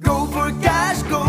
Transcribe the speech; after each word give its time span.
Go 0.00 0.26
for 0.26 0.52
cash, 0.62 1.02
go 1.02 1.27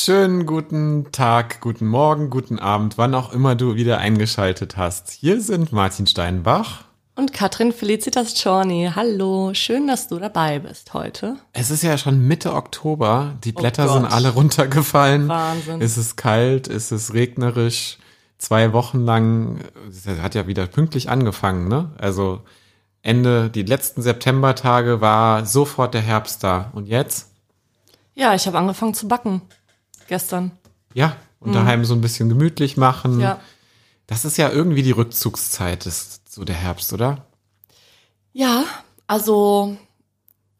schönen 0.00 0.46
guten 0.46 1.12
Tag, 1.12 1.60
guten 1.60 1.86
Morgen, 1.86 2.30
guten 2.30 2.58
Abend, 2.58 2.96
wann 2.96 3.14
auch 3.14 3.34
immer 3.34 3.54
du 3.54 3.74
wieder 3.74 3.98
eingeschaltet 3.98 4.78
hast. 4.78 5.10
Hier 5.10 5.42
sind 5.42 5.72
Martin 5.72 6.06
Steinbach. 6.06 6.84
Und 7.16 7.34
Katrin 7.34 7.70
Felicitas 7.70 8.34
Czorny. 8.34 8.92
Hallo, 8.94 9.52
schön, 9.52 9.86
dass 9.86 10.08
du 10.08 10.18
dabei 10.18 10.60
bist 10.60 10.94
heute. 10.94 11.36
Es 11.52 11.70
ist 11.70 11.82
ja 11.82 11.98
schon 11.98 12.26
Mitte 12.26 12.54
Oktober, 12.54 13.36
die 13.44 13.52
Blätter 13.52 13.84
Gott. 13.84 13.92
sind 13.92 14.06
alle 14.06 14.30
runtergefallen. 14.30 15.28
Wahnsinn. 15.28 15.82
Es 15.82 15.98
ist 15.98 16.16
kalt, 16.16 16.66
es 16.66 16.92
ist 16.92 17.12
regnerisch. 17.12 17.98
Zwei 18.38 18.72
Wochen 18.72 19.00
lang, 19.00 19.60
es 19.86 20.06
hat 20.06 20.34
ja 20.34 20.46
wieder 20.46 20.66
pünktlich 20.66 21.10
angefangen, 21.10 21.68
ne? 21.68 21.90
Also 21.98 22.40
Ende, 23.02 23.50
die 23.50 23.64
letzten 23.64 24.00
Septembertage 24.00 25.02
war 25.02 25.44
sofort 25.44 25.92
der 25.92 26.00
Herbst 26.00 26.42
da. 26.42 26.70
Und 26.72 26.88
jetzt? 26.88 27.32
Ja, 28.14 28.34
ich 28.34 28.46
habe 28.46 28.56
angefangen 28.56 28.94
zu 28.94 29.06
backen 29.06 29.42
gestern. 30.10 30.50
Ja, 30.92 31.16
und 31.38 31.54
daheim 31.54 31.84
so 31.86 31.94
ein 31.94 32.02
bisschen 32.02 32.28
gemütlich 32.28 32.76
machen. 32.76 33.14
Mhm. 33.14 33.20
Ja. 33.20 33.40
Das 34.06 34.24
ist 34.24 34.36
ja 34.36 34.50
irgendwie 34.50 34.82
die 34.82 34.90
Rückzugszeit, 34.90 35.86
ist 35.86 36.30
so 36.30 36.44
der 36.44 36.56
Herbst, 36.56 36.92
oder? 36.92 37.26
Ja, 38.32 38.64
also 39.06 39.76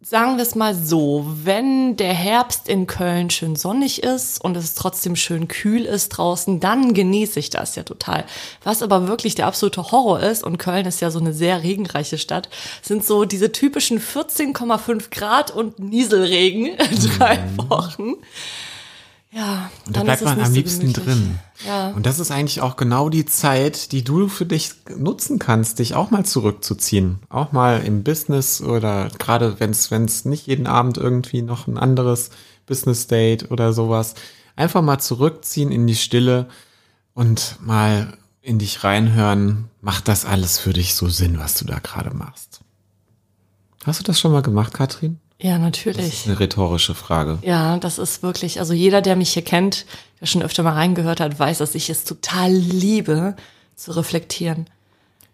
sagen 0.02 0.36
wir 0.36 0.42
es 0.42 0.54
mal 0.54 0.74
so, 0.74 1.26
wenn 1.44 1.96
der 1.96 2.14
Herbst 2.14 2.68
in 2.68 2.86
Köln 2.86 3.28
schön 3.28 3.54
sonnig 3.54 4.02
ist 4.02 4.42
und 4.42 4.56
es 4.56 4.74
trotzdem 4.74 5.14
schön 5.14 5.46
kühl 5.46 5.84
ist 5.84 6.10
draußen, 6.10 6.58
dann 6.58 6.94
genieße 6.94 7.38
ich 7.38 7.50
das 7.50 7.76
ja 7.76 7.82
total. 7.82 8.24
Was 8.64 8.82
aber 8.82 9.08
wirklich 9.08 9.34
der 9.34 9.46
absolute 9.46 9.92
Horror 9.92 10.20
ist, 10.20 10.42
und 10.42 10.58
Köln 10.58 10.86
ist 10.86 11.00
ja 11.00 11.10
so 11.10 11.18
eine 11.18 11.34
sehr 11.34 11.62
regenreiche 11.62 12.16
Stadt, 12.18 12.48
sind 12.82 13.04
so 13.04 13.24
diese 13.26 13.52
typischen 13.52 14.00
14,5 14.00 15.10
Grad 15.10 15.50
und 15.50 15.78
Nieselregen 15.78 16.66
in 16.66 17.10
drei 17.18 17.38
Wochen. 17.56 18.14
Ja, 19.32 19.70
Und 19.86 19.96
da 19.96 20.02
bleibt 20.02 20.24
man 20.24 20.40
am 20.40 20.46
so 20.46 20.52
liebsten 20.54 20.92
gemütlich. 20.92 21.04
drin. 21.04 21.38
Ja. 21.64 21.90
Und 21.90 22.04
das 22.04 22.18
ist 22.18 22.32
eigentlich 22.32 22.62
auch 22.62 22.74
genau 22.76 23.08
die 23.08 23.26
Zeit, 23.26 23.92
die 23.92 24.02
du 24.02 24.26
für 24.28 24.44
dich 24.44 24.72
nutzen 24.96 25.38
kannst, 25.38 25.78
dich 25.78 25.94
auch 25.94 26.10
mal 26.10 26.24
zurückzuziehen. 26.24 27.20
Auch 27.28 27.52
mal 27.52 27.80
im 27.84 28.02
Business 28.02 28.60
oder 28.60 29.08
gerade 29.18 29.60
wenn 29.60 29.70
es 29.70 29.90
wenn 29.92 30.04
es 30.04 30.24
nicht 30.24 30.48
jeden 30.48 30.66
Abend 30.66 30.98
irgendwie 30.98 31.42
noch 31.42 31.68
ein 31.68 31.78
anderes 31.78 32.30
Business 32.66 33.06
Date 33.06 33.52
oder 33.52 33.72
sowas. 33.72 34.14
Einfach 34.56 34.82
mal 34.82 34.98
zurückziehen 34.98 35.70
in 35.70 35.86
die 35.86 35.94
Stille 35.94 36.48
und 37.14 37.56
mal 37.60 38.16
in 38.42 38.58
dich 38.58 38.82
reinhören. 38.82 39.68
Macht 39.80 40.08
das 40.08 40.24
alles 40.24 40.58
für 40.58 40.72
dich 40.72 40.94
so 40.96 41.08
Sinn, 41.08 41.38
was 41.38 41.54
du 41.54 41.64
da 41.64 41.78
gerade 41.78 42.14
machst? 42.14 42.60
Hast 43.84 44.00
du 44.00 44.04
das 44.04 44.18
schon 44.18 44.32
mal 44.32 44.42
gemacht, 44.42 44.74
Katrin? 44.74 45.20
Ja, 45.40 45.52
Das 45.52 45.60
natürlich. 45.60 46.06
ist 46.06 46.26
eine 46.26 46.38
rhetorische 46.38 46.94
Frage. 46.94 47.38
Ja, 47.42 47.78
das 47.78 47.98
ist 47.98 48.22
wirklich, 48.22 48.60
also 48.60 48.72
jeder, 48.74 49.00
der 49.00 49.16
mich 49.16 49.32
hier 49.32 49.44
kennt, 49.44 49.86
der 50.20 50.26
schon 50.26 50.42
öfter 50.42 50.62
mal 50.62 50.74
reingehört 50.74 51.20
hat, 51.20 51.38
weiß, 51.38 51.58
dass 51.58 51.74
ich 51.74 51.88
es 51.88 52.04
total 52.04 52.52
liebe, 52.52 53.36
zu 53.74 53.92
reflektieren. 53.92 54.66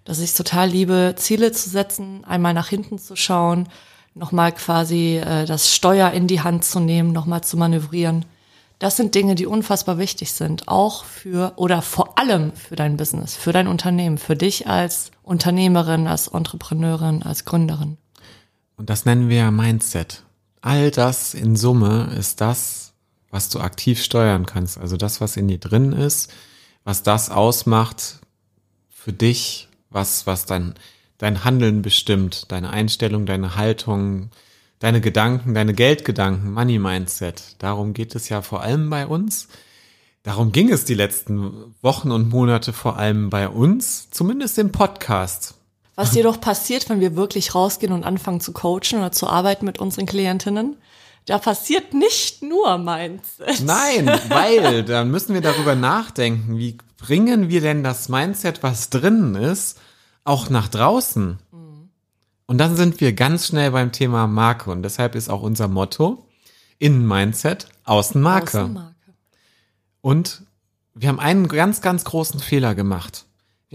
Dass 0.05 0.19
ich 0.21 0.27
es 0.31 0.34
total 0.34 0.69
liebe, 0.69 1.15
Ziele 1.17 1.51
zu 1.51 1.69
setzen, 1.69 2.25
einmal 2.25 2.55
nach 2.55 2.69
hinten 2.69 2.99
zu 2.99 3.17
schauen, 3.17 3.69
nochmal 4.15 4.53
quasi 4.53 5.16
äh, 5.16 5.45
das 5.45 5.75
Steuer 5.75 6.12
in 6.12 6.28
die 6.28 6.41
Hand 6.41 6.65
zu 6.65 6.78
nehmen, 6.78 7.12
nochmal 7.12 7.43
zu 7.43 7.56
manövrieren. 7.56 8.25
Das 8.78 8.97
sind 8.97 9.15
Dinge, 9.15 9.34
die 9.34 9.47
unfassbar 9.47 9.99
wichtig 9.99 10.33
sind, 10.33 10.69
auch 10.69 11.05
für 11.05 11.55
oder 11.56 11.83
vor 11.83 12.19
allem 12.19 12.53
für 12.53 12.77
dein 12.77 12.97
Business, 12.97 13.34
für 13.34 13.53
dein 13.53 13.69
Unternehmen, 13.69 14.19
für 14.19 14.37
dich 14.37 14.69
als 14.69 15.11
Unternehmerin, 15.22 16.06
als 16.06 16.28
Entrepreneurin, 16.28 17.22
als 17.22 17.45
Gründerin. 17.45 17.97
Und 18.76 18.91
das 18.91 19.04
nennen 19.04 19.28
wir 19.28 19.50
Mindset. 19.50 20.25
All 20.60 20.91
das 20.91 21.34
in 21.34 21.56
Summe 21.56 22.12
ist 22.19 22.41
das, 22.41 22.92
was 23.31 23.48
du 23.48 23.60
aktiv 23.60 24.03
steuern 24.03 24.47
kannst. 24.47 24.78
Also 24.78 24.97
das, 24.97 25.20
was 25.20 25.37
in 25.37 25.48
dir 25.48 25.59
drin 25.59 25.92
ist, 25.92 26.32
was 26.84 27.03
das 27.03 27.31
ausmacht 27.31 28.20
für 28.88 29.12
dich, 29.12 29.69
was, 29.91 30.26
was 30.26 30.47
dein, 30.47 30.75
dein 31.19 31.44
Handeln 31.44 31.82
bestimmt, 31.82 32.50
deine 32.53 32.70
Einstellung, 32.70 33.26
deine 33.26 33.56
Haltung, 33.56 34.31
deine 34.78 35.00
Gedanken, 35.00 35.54
deine 35.54 35.75
Geldgedanken, 35.75 36.53
Money 36.53 36.78
Mindset. 36.78 37.56
Darum 37.59 37.94
geht 37.94 38.15
es 38.15 38.28
ja 38.28 38.42
vor 38.42 38.62
allem 38.62 38.91
bei 38.91 39.06
uns. 39.06 39.48
Darum 40.22 40.53
ging 40.53 40.72
es 40.72 40.84
die 40.84 40.94
letzten 40.94 41.75
Wochen 41.82 42.10
und 42.10 42.28
Monate 42.28 42.72
vor 42.72 42.98
allem 42.98 43.31
bei 43.31 43.48
uns, 43.48 44.10
zumindest 44.10 44.59
im 44.59 44.72
Podcast. 44.72 45.56
Was 45.97 46.15
jedoch 46.15 46.41
passiert, 46.41 46.89
wenn 46.91 47.01
wir 47.01 47.17
wirklich 47.17 47.55
rausgehen 47.55 47.93
und 47.93 48.05
anfangen 48.05 48.41
zu 48.41 48.53
coachen 48.53 48.99
oder 48.99 49.12
zu 49.12 49.27
arbeiten 49.29 49.65
mit 49.65 49.79
unseren 49.79 50.07
Klientinnen, 50.07 50.77
da 51.25 51.39
passiert 51.39 51.95
nicht 51.95 52.43
nur 52.43 52.79
Mindset. 52.79 53.65
Nein, 53.65 54.07
weil 54.29 54.84
dann 54.84 55.11
müssen 55.11 55.34
wir 55.34 55.41
darüber 55.41 55.75
nachdenken, 55.75 56.59
wie 56.59 56.77
bringen 56.99 57.49
wir 57.49 57.61
denn 57.61 57.83
das 57.83 58.09
Mindset, 58.09 58.62
was 58.62 58.91
drinnen 58.91 59.34
ist, 59.34 59.79
auch 60.25 60.51
nach 60.51 60.69
draußen? 60.69 61.39
Und 62.47 62.59
dann 62.59 62.77
sind 62.77 63.01
wir 63.01 63.13
ganz 63.13 63.49
schnell 63.49 63.73
beim 63.73 63.91
Thema 63.91 64.27
Marke 64.27 64.71
und 64.71 64.83
deshalb 64.83 65.15
ist 65.15 65.28
auch 65.28 65.43
unser 65.43 65.67
Motto 65.67 66.27
Innen-Mindset, 66.78 67.69
Außen-Marke. 67.84 68.61
Außenmarke. 68.61 68.95
Und 70.01 70.43
wir 70.95 71.09
haben 71.09 71.21
einen 71.21 71.49
ganz, 71.49 71.81
ganz 71.81 72.05
großen 72.05 72.39
Fehler 72.39 72.75
gemacht. 72.75 73.25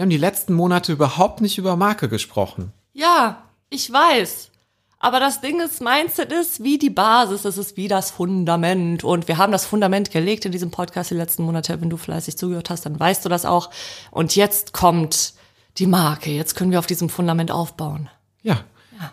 Wir 0.01 0.05
haben 0.05 0.09
die 0.09 0.17
letzten 0.17 0.53
Monate 0.55 0.93
überhaupt 0.93 1.41
nicht 1.41 1.59
über 1.59 1.75
Marke 1.75 2.09
gesprochen. 2.09 2.73
Ja, 2.91 3.43
ich 3.69 3.93
weiß. 3.93 4.49
Aber 4.97 5.19
das 5.19 5.41
Ding 5.41 5.61
ist, 5.61 5.79
Mindset 5.79 6.31
ist 6.31 6.63
wie 6.63 6.79
die 6.79 6.89
Basis, 6.89 7.45
es 7.45 7.59
ist 7.59 7.77
wie 7.77 7.87
das 7.87 8.09
Fundament. 8.09 9.03
Und 9.03 9.27
wir 9.27 9.37
haben 9.37 9.51
das 9.51 9.67
Fundament 9.67 10.09
gelegt 10.09 10.43
in 10.45 10.51
diesem 10.51 10.71
Podcast 10.71 11.11
die 11.11 11.15
letzten 11.15 11.43
Monate. 11.43 11.79
Wenn 11.79 11.91
du 11.91 11.97
fleißig 11.97 12.35
zugehört 12.35 12.71
hast, 12.71 12.83
dann 12.87 12.99
weißt 12.99 13.23
du 13.23 13.29
das 13.29 13.45
auch. 13.45 13.69
Und 14.09 14.35
jetzt 14.35 14.73
kommt 14.73 15.35
die 15.77 15.85
Marke. 15.85 16.31
Jetzt 16.31 16.55
können 16.55 16.71
wir 16.71 16.79
auf 16.79 16.87
diesem 16.87 17.09
Fundament 17.09 17.51
aufbauen. 17.51 18.09
Ja. 18.41 18.61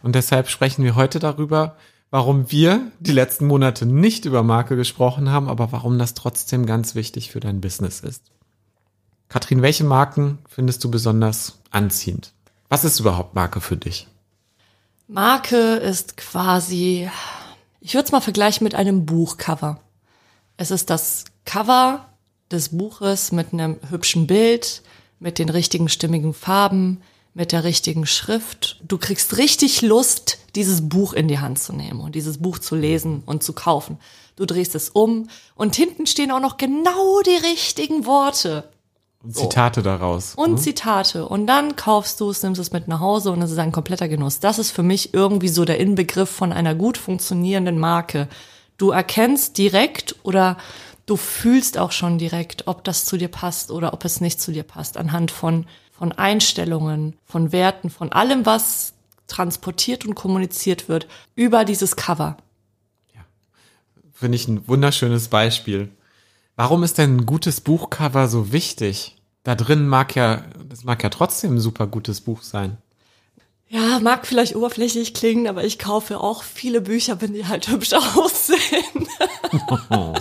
Und 0.02 0.14
deshalb 0.14 0.48
sprechen 0.48 0.84
wir 0.84 0.94
heute 0.94 1.18
darüber, 1.18 1.76
warum 2.10 2.50
wir 2.50 2.80
die 2.98 3.12
letzten 3.12 3.46
Monate 3.46 3.84
nicht 3.84 4.24
über 4.24 4.42
Marke 4.42 4.74
gesprochen 4.74 5.30
haben, 5.30 5.50
aber 5.50 5.70
warum 5.70 5.98
das 5.98 6.14
trotzdem 6.14 6.64
ganz 6.64 6.94
wichtig 6.94 7.30
für 7.30 7.40
dein 7.40 7.60
Business 7.60 8.00
ist. 8.00 8.22
Katrin, 9.28 9.60
welche 9.60 9.84
Marken 9.84 10.38
findest 10.48 10.82
du 10.84 10.90
besonders 10.90 11.58
anziehend? 11.70 12.32
Was 12.68 12.84
ist 12.84 12.98
überhaupt 12.98 13.34
Marke 13.34 13.60
für 13.60 13.76
dich? 13.76 14.06
Marke 15.06 15.76
ist 15.76 16.16
quasi, 16.16 17.08
ich 17.80 17.94
würde 17.94 18.06
es 18.06 18.12
mal 18.12 18.20
vergleichen 18.20 18.64
mit 18.64 18.74
einem 18.74 19.04
Buchcover. 19.06 19.80
Es 20.56 20.70
ist 20.70 20.90
das 20.90 21.24
Cover 21.44 22.06
des 22.50 22.70
Buches 22.70 23.32
mit 23.32 23.52
einem 23.52 23.76
hübschen 23.90 24.26
Bild, 24.26 24.82
mit 25.18 25.38
den 25.38 25.50
richtigen 25.50 25.88
stimmigen 25.88 26.32
Farben, 26.32 27.02
mit 27.34 27.52
der 27.52 27.64
richtigen 27.64 28.06
Schrift. 28.06 28.80
Du 28.86 28.98
kriegst 28.98 29.36
richtig 29.36 29.82
Lust, 29.82 30.38
dieses 30.54 30.88
Buch 30.88 31.12
in 31.12 31.28
die 31.28 31.38
Hand 31.38 31.58
zu 31.58 31.74
nehmen 31.74 32.00
und 32.00 32.14
dieses 32.14 32.38
Buch 32.38 32.58
zu 32.58 32.74
lesen 32.76 33.22
und 33.26 33.42
zu 33.42 33.52
kaufen. 33.52 33.98
Du 34.36 34.46
drehst 34.46 34.74
es 34.74 34.88
um 34.88 35.28
und 35.54 35.76
hinten 35.76 36.06
stehen 36.06 36.30
auch 36.30 36.40
noch 36.40 36.56
genau 36.56 37.20
die 37.22 37.46
richtigen 37.46 38.06
Worte 38.06 38.68
Und 39.22 39.34
Zitate 39.34 39.82
daraus. 39.82 40.34
und 40.36 40.58
Zitate. 40.58 41.26
Und 41.26 41.46
dann 41.46 41.74
kaufst 41.74 42.20
du 42.20 42.30
es, 42.30 42.42
nimmst 42.42 42.60
es 42.60 42.70
mit 42.70 42.86
nach 42.86 43.00
Hause 43.00 43.32
und 43.32 43.42
es 43.42 43.50
ist 43.50 43.58
ein 43.58 43.72
kompletter 43.72 44.08
Genuss. 44.08 44.38
Das 44.38 44.58
ist 44.58 44.70
für 44.70 44.84
mich 44.84 45.12
irgendwie 45.12 45.48
so 45.48 45.64
der 45.64 45.80
Inbegriff 45.80 46.30
von 46.30 46.52
einer 46.52 46.74
gut 46.74 46.96
funktionierenden 46.96 47.78
Marke. 47.78 48.28
Du 48.76 48.90
erkennst 48.90 49.58
direkt 49.58 50.14
oder 50.22 50.56
du 51.06 51.16
fühlst 51.16 51.78
auch 51.78 51.90
schon 51.90 52.18
direkt, 52.18 52.68
ob 52.68 52.84
das 52.84 53.04
zu 53.04 53.16
dir 53.16 53.28
passt 53.28 53.72
oder 53.72 53.92
ob 53.92 54.04
es 54.04 54.20
nicht 54.20 54.40
zu 54.40 54.52
dir 54.52 54.62
passt, 54.62 54.96
anhand 54.96 55.32
von, 55.32 55.66
von 55.90 56.12
Einstellungen, 56.12 57.16
von 57.24 57.50
Werten, 57.50 57.90
von 57.90 58.12
allem, 58.12 58.46
was 58.46 58.92
transportiert 59.26 60.06
und 60.06 60.14
kommuniziert 60.14 60.88
wird 60.88 61.08
über 61.34 61.64
dieses 61.64 61.96
Cover. 61.96 62.36
Finde 64.18 64.34
ich 64.34 64.48
ein 64.48 64.66
wunderschönes 64.66 65.28
Beispiel. 65.28 65.90
Warum 66.58 66.82
ist 66.82 66.98
denn 66.98 67.18
ein 67.18 67.24
gutes 67.26 67.60
Buchcover 67.60 68.26
so 68.26 68.50
wichtig? 68.52 69.14
Da 69.44 69.54
drin 69.54 69.86
mag 69.86 70.16
ja, 70.16 70.42
das 70.68 70.82
mag 70.82 71.00
ja 71.04 71.08
trotzdem 71.08 71.54
ein 71.54 71.60
super 71.60 71.86
gutes 71.86 72.20
Buch 72.20 72.42
sein. 72.42 72.78
Ja, 73.68 74.00
mag 74.00 74.26
vielleicht 74.26 74.56
oberflächlich 74.56 75.14
klingen, 75.14 75.46
aber 75.46 75.62
ich 75.62 75.78
kaufe 75.78 76.18
auch 76.18 76.42
viele 76.42 76.80
Bücher, 76.80 77.20
wenn 77.20 77.32
die 77.32 77.46
halt 77.46 77.68
hübsch 77.70 77.92
aussehen. 77.92 79.06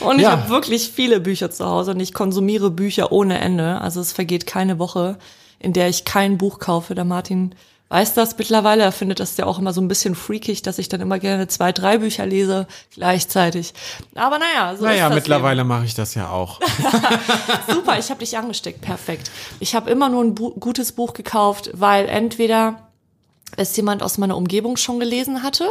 Und 0.00 0.16
ich 0.16 0.22
Ja. 0.22 0.32
habe 0.32 0.48
wirklich 0.48 0.90
viele 0.90 1.20
Bücher 1.20 1.52
zu 1.52 1.64
Hause 1.66 1.92
und 1.92 2.00
ich 2.00 2.14
konsumiere 2.14 2.70
Bücher 2.70 3.12
ohne 3.12 3.38
Ende. 3.38 3.80
Also 3.80 4.00
es 4.00 4.12
vergeht 4.12 4.46
keine 4.46 4.78
Woche, 4.80 5.18
in 5.58 5.72
der 5.74 5.88
ich 5.88 6.04
kein 6.04 6.36
Buch 6.38 6.58
kaufe. 6.58 6.94
Der 6.94 7.04
Martin 7.04 7.54
weiß 7.90 8.14
das 8.14 8.38
mittlerweile. 8.38 8.84
Er 8.84 8.92
findet 8.92 9.20
das 9.20 9.36
ja 9.36 9.44
auch 9.44 9.58
immer 9.58 9.74
so 9.74 9.80
ein 9.80 9.88
bisschen 9.88 10.14
freakig, 10.14 10.62
dass 10.62 10.78
ich 10.78 10.88
dann 10.88 11.00
immer 11.00 11.18
gerne 11.18 11.48
zwei, 11.48 11.72
drei 11.72 11.98
Bücher 11.98 12.24
lese 12.24 12.66
gleichzeitig. 12.94 13.74
Aber 14.14 14.38
naja, 14.38 14.70
so 14.70 14.84
ist 14.84 14.90
Naja, 14.90 15.08
das 15.08 15.16
mittlerweile 15.16 15.64
mache 15.64 15.84
ich 15.84 15.94
das 15.94 16.14
ja 16.14 16.30
auch. 16.30 16.60
Super, 17.68 17.98
ich 17.98 18.08
habe 18.10 18.20
dich 18.20 18.38
angesteckt. 18.38 18.80
Perfekt. 18.80 19.30
Ich 19.58 19.74
habe 19.74 19.90
immer 19.90 20.08
nur 20.08 20.24
ein 20.24 20.34
Bu 20.34 20.50
gutes 20.52 20.92
Buch 20.92 21.12
gekauft, 21.12 21.70
weil 21.74 22.08
entweder 22.08 22.88
es 23.56 23.76
jemand 23.76 24.02
aus 24.02 24.16
meiner 24.16 24.36
Umgebung 24.36 24.76
schon 24.76 25.00
gelesen 25.00 25.42
hatte 25.42 25.70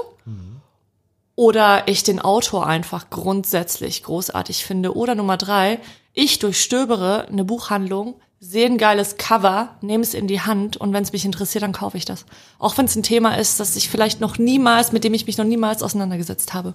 oder 1.39 1.87
ich 1.87 2.03
den 2.03 2.19
Autor 2.19 2.67
einfach 2.67 3.09
grundsätzlich 3.09 4.03
großartig 4.03 4.65
finde. 4.65 4.93
Oder 4.97 5.15
Nummer 5.15 5.37
drei, 5.37 5.79
ich 6.13 6.39
durchstöbere 6.39 7.29
eine 7.29 7.45
Buchhandlung, 7.45 8.15
sehe 8.39 8.65
ein 8.65 8.77
geiles 8.77 9.17
Cover, 9.17 9.75
nehme 9.81 10.03
es 10.03 10.13
in 10.13 10.27
die 10.27 10.41
Hand 10.41 10.77
und 10.77 10.93
wenn 10.93 11.03
es 11.03 11.11
mich 11.11 11.25
interessiert, 11.25 11.61
dann 11.61 11.73
kaufe 11.73 11.97
ich 11.97 12.05
das. 12.05 12.25
Auch 12.57 12.77
wenn 12.77 12.85
es 12.85 12.95
ein 12.95 13.03
Thema 13.03 13.35
ist, 13.37 13.59
das 13.59 13.75
ich 13.75 13.89
vielleicht 13.89 14.21
noch 14.21 14.37
niemals, 14.37 14.91
mit 14.91 15.03
dem 15.03 15.13
ich 15.13 15.27
mich 15.27 15.37
noch 15.37 15.45
niemals 15.45 15.83
auseinandergesetzt 15.83 16.53
habe. 16.53 16.73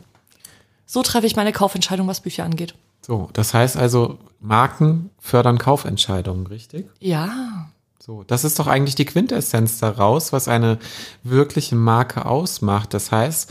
So 0.87 1.03
treffe 1.03 1.27
ich 1.27 1.37
meine 1.37 1.53
Kaufentscheidung, 1.53 2.07
was 2.07 2.21
Bücher 2.21 2.45
angeht. 2.45 2.75
So, 3.01 3.31
das 3.33 3.55
heißt 3.55 3.77
also, 3.77 4.19
Marken 4.41 5.11
fördern 5.19 5.59
Kaufentscheidungen, 5.59 6.47
richtig? 6.47 6.91
Ja, 7.01 7.69
So, 7.99 8.23
das 8.23 8.45
ist 8.45 8.59
doch 8.59 8.67
eigentlich 8.67 8.97
die 8.97 9.07
Quintessenz 9.07 9.79
daraus, 9.79 10.31
was 10.31 10.47
eine 10.47 10.79
wirkliche 11.23 11.75
Marke 11.75 12.27
ausmacht. 12.27 12.93
Das 12.93 13.11
heißt, 13.11 13.51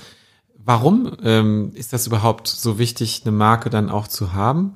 warum 0.63 1.17
ähm, 1.23 1.71
ist 1.73 1.91
das 1.91 2.05
überhaupt 2.05 2.47
so 2.47 2.77
wichtig, 2.77 3.23
eine 3.25 3.31
Marke 3.31 3.71
dann 3.71 3.89
auch 3.89 4.07
zu 4.07 4.33
haben? 4.33 4.75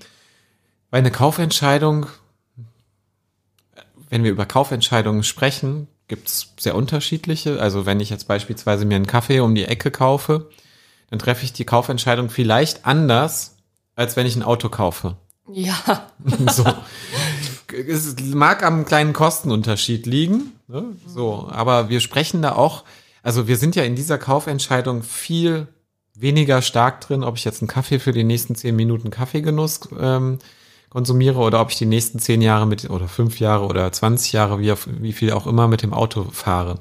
Weil 0.90 1.01
eine 1.01 1.12
Kaufentscheidung, 1.12 2.07
wenn 4.09 4.24
wir 4.24 4.31
über 4.31 4.45
Kaufentscheidungen 4.45 5.24
sprechen, 5.24 5.88
gibt's 6.07 6.54
sehr 6.59 6.75
unterschiedliche. 6.75 7.59
Also 7.59 7.86
wenn 7.86 8.00
ich 8.00 8.09
jetzt 8.09 8.27
beispielsweise 8.27 8.86
mir 8.86 8.95
einen 8.95 9.07
Kaffee 9.07 9.39
um 9.39 9.56
die 9.56 9.65
Ecke 9.65 9.92
kaufe, 9.92 10.50
dann 11.09 11.19
treffe 11.19 11.45
ich 11.45 11.54
die 11.54 11.65
Kaufentscheidung 11.65 12.30
vielleicht 12.30 12.86
anders, 12.86 13.57
als 13.95 14.15
wenn 14.15 14.25
ich 14.25 14.36
ein 14.36 14.44
Auto 14.44 14.69
kaufe. 14.69 15.18
ja. 15.51 15.75
So. 16.51 16.65
Es 17.88 18.15
mag 18.33 18.63
am 18.63 18.86
kleinen 18.86 19.12
Kostenunterschied 19.12 20.06
liegen, 20.06 20.54
ne? 20.68 20.86
so, 21.06 21.50
aber 21.51 21.89
wir 21.89 22.00
sprechen 22.00 22.42
da 22.42 22.54
auch, 22.54 22.86
also 23.24 23.48
wir 23.50 23.57
sind 23.57 23.75
ja 23.75 23.83
in 23.83 23.95
dieser 23.95 24.18
Kaufentscheidung 24.18 25.04
viel 25.04 25.68
weniger 26.15 26.62
stark 26.62 27.01
drin, 27.01 27.24
ob 27.24 27.36
ich 27.36 27.44
jetzt 27.44 27.62
einen 27.62 27.68
Kaffee 27.68 28.00
für 28.00 28.13
die 28.13 28.24
nächsten 28.24 28.56
zehn 28.56 28.75
Minuten 28.75 29.12
Kaffeegenuss 29.12 29.81
ähm, 30.00 30.39
konsumiere 30.89 31.39
oder 31.39 31.62
ob 31.62 31.72
ich 31.72 31.78
die 31.78 31.86
nächsten 31.86 32.19
zehn 32.19 32.42
Jahre 32.42 32.66
mit 32.66 32.89
oder 32.89 33.07
fünf 33.07 33.39
Jahre 33.39 33.66
oder 33.66 33.92
20 33.92 34.31
Jahre, 34.34 34.60
wie, 34.60 34.74
wie 35.00 35.13
viel 35.13 35.31
auch 35.31 35.48
immer, 35.48 35.68
mit 35.68 35.81
dem 35.81 35.94
Auto 35.94 36.25
fahre. 36.31 36.80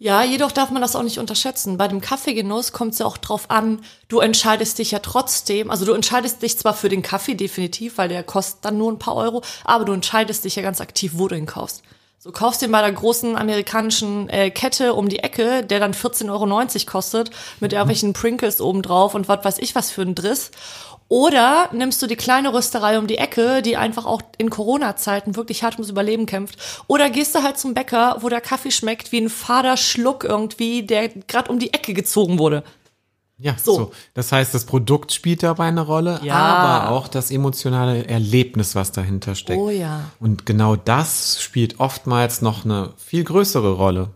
Ja, 0.00 0.22
jedoch 0.22 0.52
darf 0.52 0.70
man 0.70 0.80
das 0.80 0.94
auch 0.94 1.02
nicht 1.02 1.18
unterschätzen. 1.18 1.76
Bei 1.76 1.88
dem 1.88 2.00
Kaffeegenuss 2.00 2.70
kommt 2.70 2.92
es 2.92 3.00
ja 3.00 3.06
auch 3.06 3.16
drauf 3.16 3.50
an, 3.50 3.80
du 4.06 4.20
entscheidest 4.20 4.78
dich 4.78 4.92
ja 4.92 5.00
trotzdem, 5.00 5.72
also 5.72 5.84
du 5.84 5.92
entscheidest 5.92 6.40
dich 6.40 6.56
zwar 6.56 6.74
für 6.74 6.88
den 6.88 7.02
Kaffee 7.02 7.34
definitiv, 7.34 7.98
weil 7.98 8.08
der 8.08 8.22
kostet 8.22 8.64
dann 8.64 8.78
nur 8.78 8.92
ein 8.92 9.00
paar 9.00 9.16
Euro, 9.16 9.42
aber 9.64 9.84
du 9.84 9.92
entscheidest 9.92 10.44
dich 10.44 10.54
ja 10.54 10.62
ganz 10.62 10.80
aktiv, 10.80 11.12
wo 11.16 11.26
du 11.26 11.36
ihn 11.36 11.46
kaufst. 11.46 11.82
So 12.20 12.32
kaufst 12.32 12.62
den 12.62 12.72
bei 12.72 12.80
der 12.80 12.90
großen 12.90 13.36
amerikanischen 13.36 14.28
äh, 14.28 14.50
Kette 14.50 14.94
um 14.94 15.08
die 15.08 15.20
Ecke, 15.20 15.62
der 15.62 15.78
dann 15.78 15.92
14,90 15.92 16.30
Euro 16.32 16.90
kostet, 16.90 17.30
mit 17.60 17.72
irgendwelchen 17.72 18.12
Prinkles 18.12 18.60
obendrauf 18.60 19.14
und 19.14 19.28
was 19.28 19.44
weiß 19.44 19.58
ich 19.60 19.76
was 19.76 19.92
für 19.92 20.02
ein 20.02 20.16
Driss. 20.16 20.50
Oder 21.06 21.70
nimmst 21.72 22.02
du 22.02 22.08
die 22.08 22.16
kleine 22.16 22.52
Rösterei 22.52 22.98
um 22.98 23.06
die 23.06 23.18
Ecke, 23.18 23.62
die 23.62 23.76
einfach 23.76 24.04
auch 24.04 24.20
in 24.36 24.50
Corona-Zeiten 24.50 25.36
wirklich 25.36 25.62
hart 25.62 25.74
ums 25.74 25.90
Überleben 25.90 26.26
kämpft. 26.26 26.58
Oder 26.88 27.08
gehst 27.08 27.36
du 27.36 27.44
halt 27.44 27.56
zum 27.56 27.72
Bäcker, 27.72 28.16
wo 28.20 28.28
der 28.28 28.40
Kaffee 28.40 28.72
schmeckt 28.72 29.12
wie 29.12 29.20
ein 29.20 29.30
fader 29.30 29.76
Schluck 29.76 30.24
irgendwie, 30.24 30.82
der 30.82 31.08
gerade 31.08 31.52
um 31.52 31.60
die 31.60 31.72
Ecke 31.72 31.94
gezogen 31.94 32.40
wurde. 32.40 32.64
Ja, 33.40 33.54
so. 33.62 33.74
So. 33.74 33.92
Das 34.14 34.32
heißt, 34.32 34.52
das 34.52 34.64
Produkt 34.64 35.12
spielt 35.12 35.42
dabei 35.44 35.66
eine 35.66 35.82
Rolle, 35.82 36.20
Ja. 36.24 36.34
aber 36.34 36.90
auch 36.90 37.06
das 37.06 37.30
emotionale 37.30 38.06
Erlebnis, 38.08 38.74
was 38.74 38.90
dahinter 38.92 39.34
steckt. 39.36 39.60
Oh 39.60 39.70
ja. 39.70 40.10
Und 40.18 40.44
genau 40.44 40.74
das 40.76 41.40
spielt 41.40 41.78
oftmals 41.78 42.42
noch 42.42 42.64
eine 42.64 42.90
viel 42.96 43.22
größere 43.24 43.72
Rolle. 43.74 44.10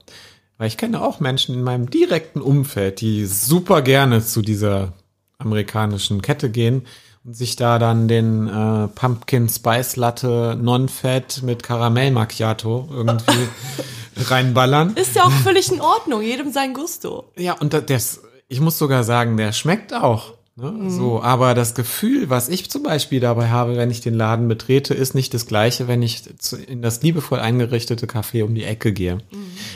Weil 0.59 0.67
ich 0.69 0.77
kenne 0.77 1.01
auch 1.03 1.21
Menschen 1.21 1.55
in 1.55 1.63
meinem 1.63 1.89
direkten 1.91 2.41
Umfeld, 2.41 3.01
die 3.01 3.27
super 3.27 3.83
gerne 3.83 4.25
zu 4.25 4.43
dieser 4.43 4.93
amerikanischen 5.39 6.23
Kette 6.23 6.51
gehen 6.51 6.87
und 7.25 7.37
sich 7.37 7.57
da 7.57 7.79
dann 7.79 8.09
den 8.09 8.49
äh, 8.49 8.89
Pumpkin 8.89 9.49
Spice 9.49 9.97
Latte 9.97 10.57
Non-Fat 10.61 11.43
mit 11.43 11.63
Karamell 11.63 12.11
Macchiato 12.11 12.89
irgendwie 12.93 13.49
reinballern. 14.17 14.95
Ist 14.97 15.15
ja 15.17 15.25
auch 15.25 15.31
völlig 15.31 15.71
in 15.71 15.81
Ordnung, 15.81 16.23
jedem 16.23 16.53
sein 16.53 16.75
Gusto. 16.75 17.31
Ja, 17.37 17.55
und 17.55 17.73
da- 17.73 17.81
das, 17.81 18.21
ich 18.53 18.61
muss 18.61 18.79
sogar 18.79 19.03
sagen, 19.03 19.37
der 19.37 19.53
schmeckt 19.53 19.95
auch. 19.95 20.35
Ne? 20.57 20.91
So, 20.91 21.23
aber 21.23 21.55
das 21.55 21.75
Gefühl, 21.75 22.29
was 22.29 22.51
ich 22.51 22.71
zum 22.71 22.83
Beispiel 22.83 23.21
dabei 23.21 23.49
habe, 23.49 23.77
wenn 23.77 23.91
ich 23.91 24.03
den 24.03 24.13
Laden 24.13 24.49
betrete, 24.49 24.93
ist 24.93 25.15
nicht 25.15 25.33
das 25.33 25.47
gleiche, 25.47 25.89
wenn 25.89 26.03
ich 26.03 26.25
in 26.69 26.83
das 26.83 27.03
liebevoll 27.03 27.41
eingerichtete 27.41 28.05
Café 28.07 28.45
um 28.45 28.55
die 28.55 28.65
Ecke 28.65 28.93
gehe. 28.93 29.19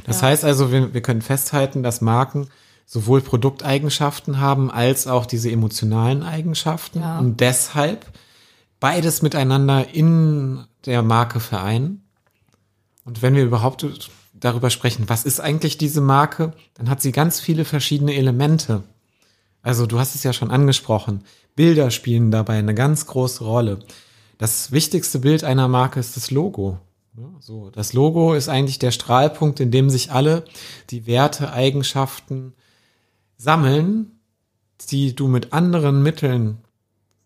Das 0.04 0.22
heißt 0.22 0.44
also, 0.44 0.70
wir, 0.70 0.92
wir 0.92 1.00
können 1.00 1.22
festhalten, 1.22 1.82
dass 1.82 2.02
Marken 2.02 2.48
sowohl 2.84 3.22
Produkteigenschaften 3.22 4.38
haben 4.38 4.70
als 4.70 5.06
auch 5.06 5.24
diese 5.24 5.50
emotionalen 5.50 6.22
Eigenschaften 6.22 7.00
Ja. 7.00 7.18
und 7.18 7.40
deshalb 7.40 8.04
beides 8.78 9.22
miteinander 9.22 9.88
in 9.94 10.64
der 10.84 11.02
Marke 11.02 11.40
vereinen. 11.40 12.02
Und 13.06 13.22
wenn 13.22 13.34
wir 13.34 13.44
überhaupt 13.44 13.86
darüber 14.40 14.70
sprechen, 14.70 15.08
was 15.08 15.24
ist 15.24 15.40
eigentlich 15.40 15.78
diese 15.78 16.00
Marke, 16.00 16.52
dann 16.74 16.90
hat 16.90 17.00
sie 17.00 17.12
ganz 17.12 17.40
viele 17.40 17.64
verschiedene 17.64 18.14
Elemente. 18.14 18.82
Also 19.62 19.86
du 19.86 19.98
hast 19.98 20.14
es 20.14 20.22
ja 20.22 20.32
schon 20.32 20.50
angesprochen. 20.50 21.24
Bilder 21.54 21.90
spielen 21.90 22.30
dabei 22.30 22.58
eine 22.58 22.74
ganz 22.74 23.06
große 23.06 23.44
Rolle. 23.44 23.80
Das 24.38 24.70
wichtigste 24.70 25.18
Bild 25.18 25.42
einer 25.44 25.68
Marke 25.68 25.98
ist 25.98 26.16
das 26.16 26.30
Logo. 26.30 26.78
So, 27.40 27.70
das 27.70 27.94
Logo 27.94 28.34
ist 28.34 28.48
eigentlich 28.48 28.78
der 28.78 28.90
Strahlpunkt, 28.90 29.58
in 29.60 29.70
dem 29.70 29.88
sich 29.88 30.12
alle 30.12 30.44
die 30.90 31.06
Werte, 31.06 31.52
Eigenschaften 31.52 32.52
sammeln, 33.38 34.20
die 34.90 35.14
du 35.14 35.26
mit 35.26 35.52
anderen 35.54 36.02
Mitteln 36.02 36.58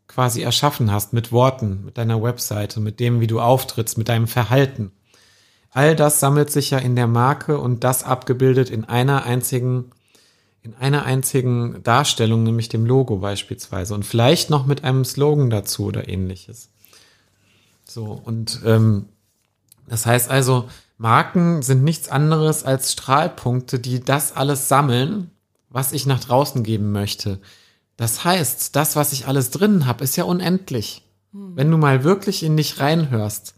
quasi 0.06 0.42
erschaffen 0.42 0.92
hast, 0.92 1.12
mit 1.12 1.32
Worten, 1.32 1.84
mit 1.84 1.98
deiner 1.98 2.22
Webseite, 2.22 2.80
mit 2.80 3.00
dem, 3.00 3.20
wie 3.20 3.26
du 3.26 3.40
auftrittst, 3.40 3.98
mit 3.98 4.08
deinem 4.08 4.28
Verhalten. 4.28 4.92
All 5.70 5.94
das 5.94 6.20
sammelt 6.20 6.50
sich 6.50 6.70
ja 6.70 6.78
in 6.78 6.96
der 6.96 7.06
Marke 7.06 7.58
und 7.58 7.84
das 7.84 8.02
abgebildet 8.02 8.70
in 8.70 8.84
einer 8.84 9.24
einzigen, 9.24 9.92
in 10.62 10.74
einer 10.74 11.04
einzigen 11.04 11.82
Darstellung, 11.82 12.42
nämlich 12.42 12.68
dem 12.68 12.84
Logo 12.84 13.18
beispielsweise 13.18 13.94
und 13.94 14.04
vielleicht 14.04 14.50
noch 14.50 14.66
mit 14.66 14.82
einem 14.82 15.04
Slogan 15.04 15.48
dazu 15.48 15.84
oder 15.84 16.08
ähnliches. 16.08 16.70
So, 17.84 18.20
und 18.24 18.60
ähm, 18.64 19.06
das 19.88 20.06
heißt 20.06 20.30
also, 20.30 20.68
Marken 20.98 21.62
sind 21.62 21.82
nichts 21.82 22.08
anderes 22.08 22.64
als 22.64 22.92
Strahlpunkte, 22.92 23.78
die 23.78 24.00
das 24.00 24.36
alles 24.36 24.68
sammeln, 24.68 25.30
was 25.70 25.92
ich 25.92 26.04
nach 26.04 26.20
draußen 26.20 26.62
geben 26.62 26.92
möchte. 26.92 27.40
Das 27.96 28.24
heißt, 28.24 28.76
das, 28.76 28.96
was 28.96 29.12
ich 29.12 29.26
alles 29.26 29.50
drin 29.50 29.86
habe, 29.86 30.04
ist 30.04 30.16
ja 30.16 30.24
unendlich. 30.24 31.02
Wenn 31.32 31.70
du 31.70 31.76
mal 31.76 32.02
wirklich 32.02 32.42
in 32.42 32.56
dich 32.56 32.80
reinhörst, 32.80 33.54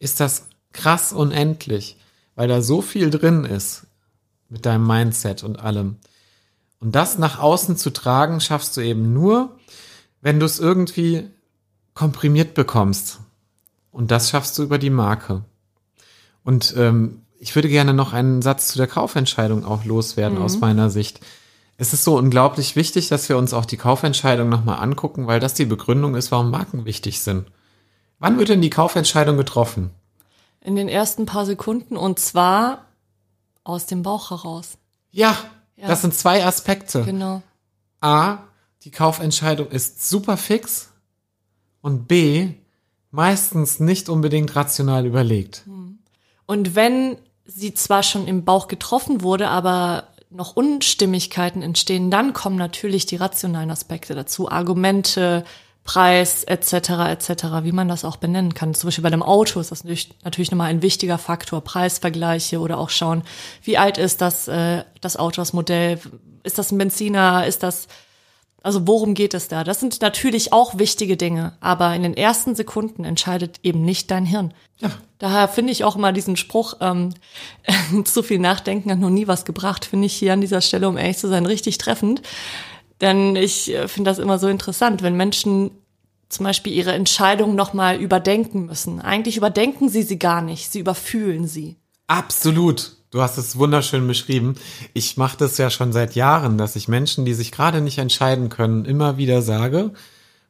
ist 0.00 0.18
das 0.18 0.48
krass 0.72 1.12
unendlich, 1.12 1.96
weil 2.34 2.48
da 2.48 2.62
so 2.62 2.82
viel 2.82 3.10
drin 3.10 3.44
ist 3.44 3.86
mit 4.48 4.66
deinem 4.66 4.86
Mindset 4.86 5.42
und 5.42 5.60
allem. 5.60 5.96
Und 6.80 6.94
das 6.94 7.18
nach 7.18 7.38
außen 7.38 7.76
zu 7.76 7.90
tragen, 7.90 8.40
schaffst 8.40 8.76
du 8.76 8.80
eben 8.80 9.12
nur, 9.12 9.56
wenn 10.20 10.40
du 10.40 10.46
es 10.46 10.58
irgendwie 10.58 11.28
komprimiert 11.94 12.54
bekommst. 12.54 13.20
Und 13.90 14.10
das 14.10 14.30
schaffst 14.30 14.58
du 14.58 14.62
über 14.62 14.78
die 14.78 14.90
Marke. 14.90 15.44
Und 16.44 16.74
ähm, 16.76 17.22
ich 17.38 17.54
würde 17.54 17.68
gerne 17.68 17.94
noch 17.94 18.12
einen 18.12 18.42
Satz 18.42 18.68
zu 18.68 18.78
der 18.78 18.86
Kaufentscheidung 18.86 19.64
auch 19.64 19.84
loswerden 19.84 20.38
aus 20.38 20.60
meiner 20.60 20.90
Sicht. 20.90 21.20
Es 21.76 21.92
ist 21.92 22.04
so 22.04 22.16
unglaublich 22.16 22.76
wichtig, 22.76 23.08
dass 23.08 23.28
wir 23.28 23.36
uns 23.36 23.54
auch 23.54 23.64
die 23.64 23.76
Kaufentscheidung 23.76 24.48
nochmal 24.48 24.78
angucken, 24.78 25.26
weil 25.26 25.40
das 25.40 25.54
die 25.54 25.64
Begründung 25.64 26.14
ist, 26.14 26.30
warum 26.30 26.50
Marken 26.50 26.84
wichtig 26.84 27.20
sind. 27.20 27.46
Wann 28.18 28.38
wird 28.38 28.50
denn 28.50 28.62
die 28.62 28.70
Kaufentscheidung 28.70 29.36
getroffen? 29.36 29.90
In 30.64 30.76
den 30.76 30.88
ersten 30.88 31.26
paar 31.26 31.46
Sekunden 31.46 31.96
und 31.96 32.18
zwar 32.18 32.86
aus 33.64 33.86
dem 33.86 34.02
Bauch 34.02 34.30
heraus. 34.30 34.78
Ja, 35.10 35.36
Ja. 35.76 35.88
das 35.88 36.02
sind 36.02 36.14
zwei 36.14 36.44
Aspekte. 36.44 37.02
Genau. 37.04 37.42
A, 38.00 38.38
die 38.82 38.90
Kaufentscheidung 38.90 39.68
ist 39.68 40.08
super 40.08 40.36
fix 40.36 40.90
und 41.80 42.06
B, 42.08 42.54
meistens 43.10 43.80
nicht 43.80 44.08
unbedingt 44.08 44.54
rational 44.56 45.06
überlegt. 45.06 45.64
Und 46.46 46.74
wenn 46.74 47.16
sie 47.44 47.74
zwar 47.74 48.02
schon 48.02 48.26
im 48.26 48.44
Bauch 48.44 48.68
getroffen 48.68 49.22
wurde, 49.22 49.48
aber 49.48 50.08
noch 50.30 50.56
Unstimmigkeiten 50.56 51.62
entstehen, 51.62 52.10
dann 52.10 52.32
kommen 52.32 52.56
natürlich 52.56 53.04
die 53.06 53.16
rationalen 53.16 53.70
Aspekte 53.70 54.14
dazu, 54.14 54.50
Argumente, 54.50 55.44
Preis 55.84 56.44
etc. 56.44 56.72
etc., 57.10 57.44
wie 57.62 57.72
man 57.72 57.88
das 57.88 58.04
auch 58.04 58.16
benennen 58.16 58.54
kann. 58.54 58.72
Zum 58.74 58.88
Beispiel 58.88 59.02
bei 59.02 59.08
einem 59.08 59.22
Auto 59.22 59.58
ist 59.58 59.72
das 59.72 59.82
natürlich, 59.82 60.14
natürlich 60.22 60.50
nochmal 60.50 60.70
ein 60.70 60.82
wichtiger 60.82 61.18
Faktor. 61.18 61.60
Preisvergleiche 61.62 62.60
oder 62.60 62.78
auch 62.78 62.90
schauen, 62.90 63.22
wie 63.62 63.78
alt 63.78 63.98
ist 63.98 64.20
das, 64.20 64.46
äh, 64.48 64.84
das 65.00 65.16
Auto, 65.16 65.36
das 65.40 65.52
Modell, 65.52 65.98
ist 66.44 66.58
das 66.58 66.70
ein 66.70 66.78
Benziner, 66.78 67.46
ist 67.46 67.64
das, 67.64 67.88
also 68.62 68.86
worum 68.86 69.14
geht 69.14 69.34
es 69.34 69.48
da? 69.48 69.64
Das 69.64 69.80
sind 69.80 70.00
natürlich 70.02 70.52
auch 70.52 70.78
wichtige 70.78 71.16
Dinge, 71.16 71.54
aber 71.60 71.94
in 71.94 72.04
den 72.04 72.16
ersten 72.16 72.54
Sekunden 72.54 73.04
entscheidet 73.04 73.58
eben 73.64 73.82
nicht 73.82 74.10
dein 74.12 74.24
Hirn. 74.24 74.54
Ja. 74.78 74.90
Daher 75.18 75.48
finde 75.48 75.72
ich 75.72 75.82
auch 75.82 75.96
immer 75.96 76.12
diesen 76.12 76.36
Spruch, 76.36 76.74
ähm, 76.80 77.10
zu 78.04 78.22
viel 78.22 78.38
Nachdenken 78.38 78.90
hat 78.90 79.00
noch 79.00 79.10
nie 79.10 79.26
was 79.26 79.44
gebracht, 79.44 79.84
finde 79.84 80.06
ich 80.06 80.14
hier 80.14 80.32
an 80.32 80.40
dieser 80.40 80.60
Stelle, 80.60 80.88
um 80.88 80.96
ehrlich 80.96 81.18
zu 81.18 81.28
sein, 81.28 81.44
richtig 81.44 81.78
treffend. 81.78 82.22
Denn 83.02 83.36
ich 83.36 83.74
äh, 83.74 83.88
finde 83.88 84.10
das 84.10 84.18
immer 84.18 84.38
so 84.38 84.48
interessant, 84.48 85.02
wenn 85.02 85.16
Menschen 85.16 85.72
zum 86.30 86.44
Beispiel 86.44 86.72
ihre 86.72 86.92
Entscheidung 86.92 87.54
nochmal 87.54 88.00
überdenken 88.00 88.64
müssen. 88.64 89.00
Eigentlich 89.00 89.36
überdenken 89.36 89.90
sie 89.90 90.02
sie 90.02 90.18
gar 90.18 90.40
nicht, 90.40 90.72
sie 90.72 90.80
überfühlen 90.80 91.46
sie. 91.46 91.76
Absolut. 92.06 92.96
Du 93.10 93.20
hast 93.20 93.36
es 93.36 93.58
wunderschön 93.58 94.06
beschrieben. 94.06 94.54
Ich 94.94 95.18
mache 95.18 95.36
das 95.36 95.58
ja 95.58 95.68
schon 95.68 95.92
seit 95.92 96.14
Jahren, 96.14 96.56
dass 96.56 96.76
ich 96.76 96.88
Menschen, 96.88 97.26
die 97.26 97.34
sich 97.34 97.52
gerade 97.52 97.82
nicht 97.82 97.98
entscheiden 97.98 98.48
können, 98.48 98.86
immer 98.86 99.18
wieder 99.18 99.42
sage. 99.42 99.90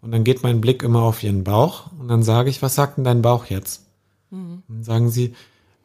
Und 0.00 0.12
dann 0.12 0.23
geht 0.23 0.44
mein 0.44 0.61
Blick 0.61 0.85
immer 0.85 1.02
auf 1.02 1.23
ihren 1.23 1.42
Bauch 1.42 1.90
und 1.99 2.09
dann 2.09 2.23
sage 2.23 2.50
ich, 2.50 2.62
was 2.62 2.76
sagt 2.76 2.99
denn 2.99 3.04
dein 3.04 3.23
Bauch 3.23 3.47
jetzt? 3.47 3.87
Mhm. 4.30 4.62
Dann 4.68 4.85
sagen 4.85 5.11
sie, 5.11 5.35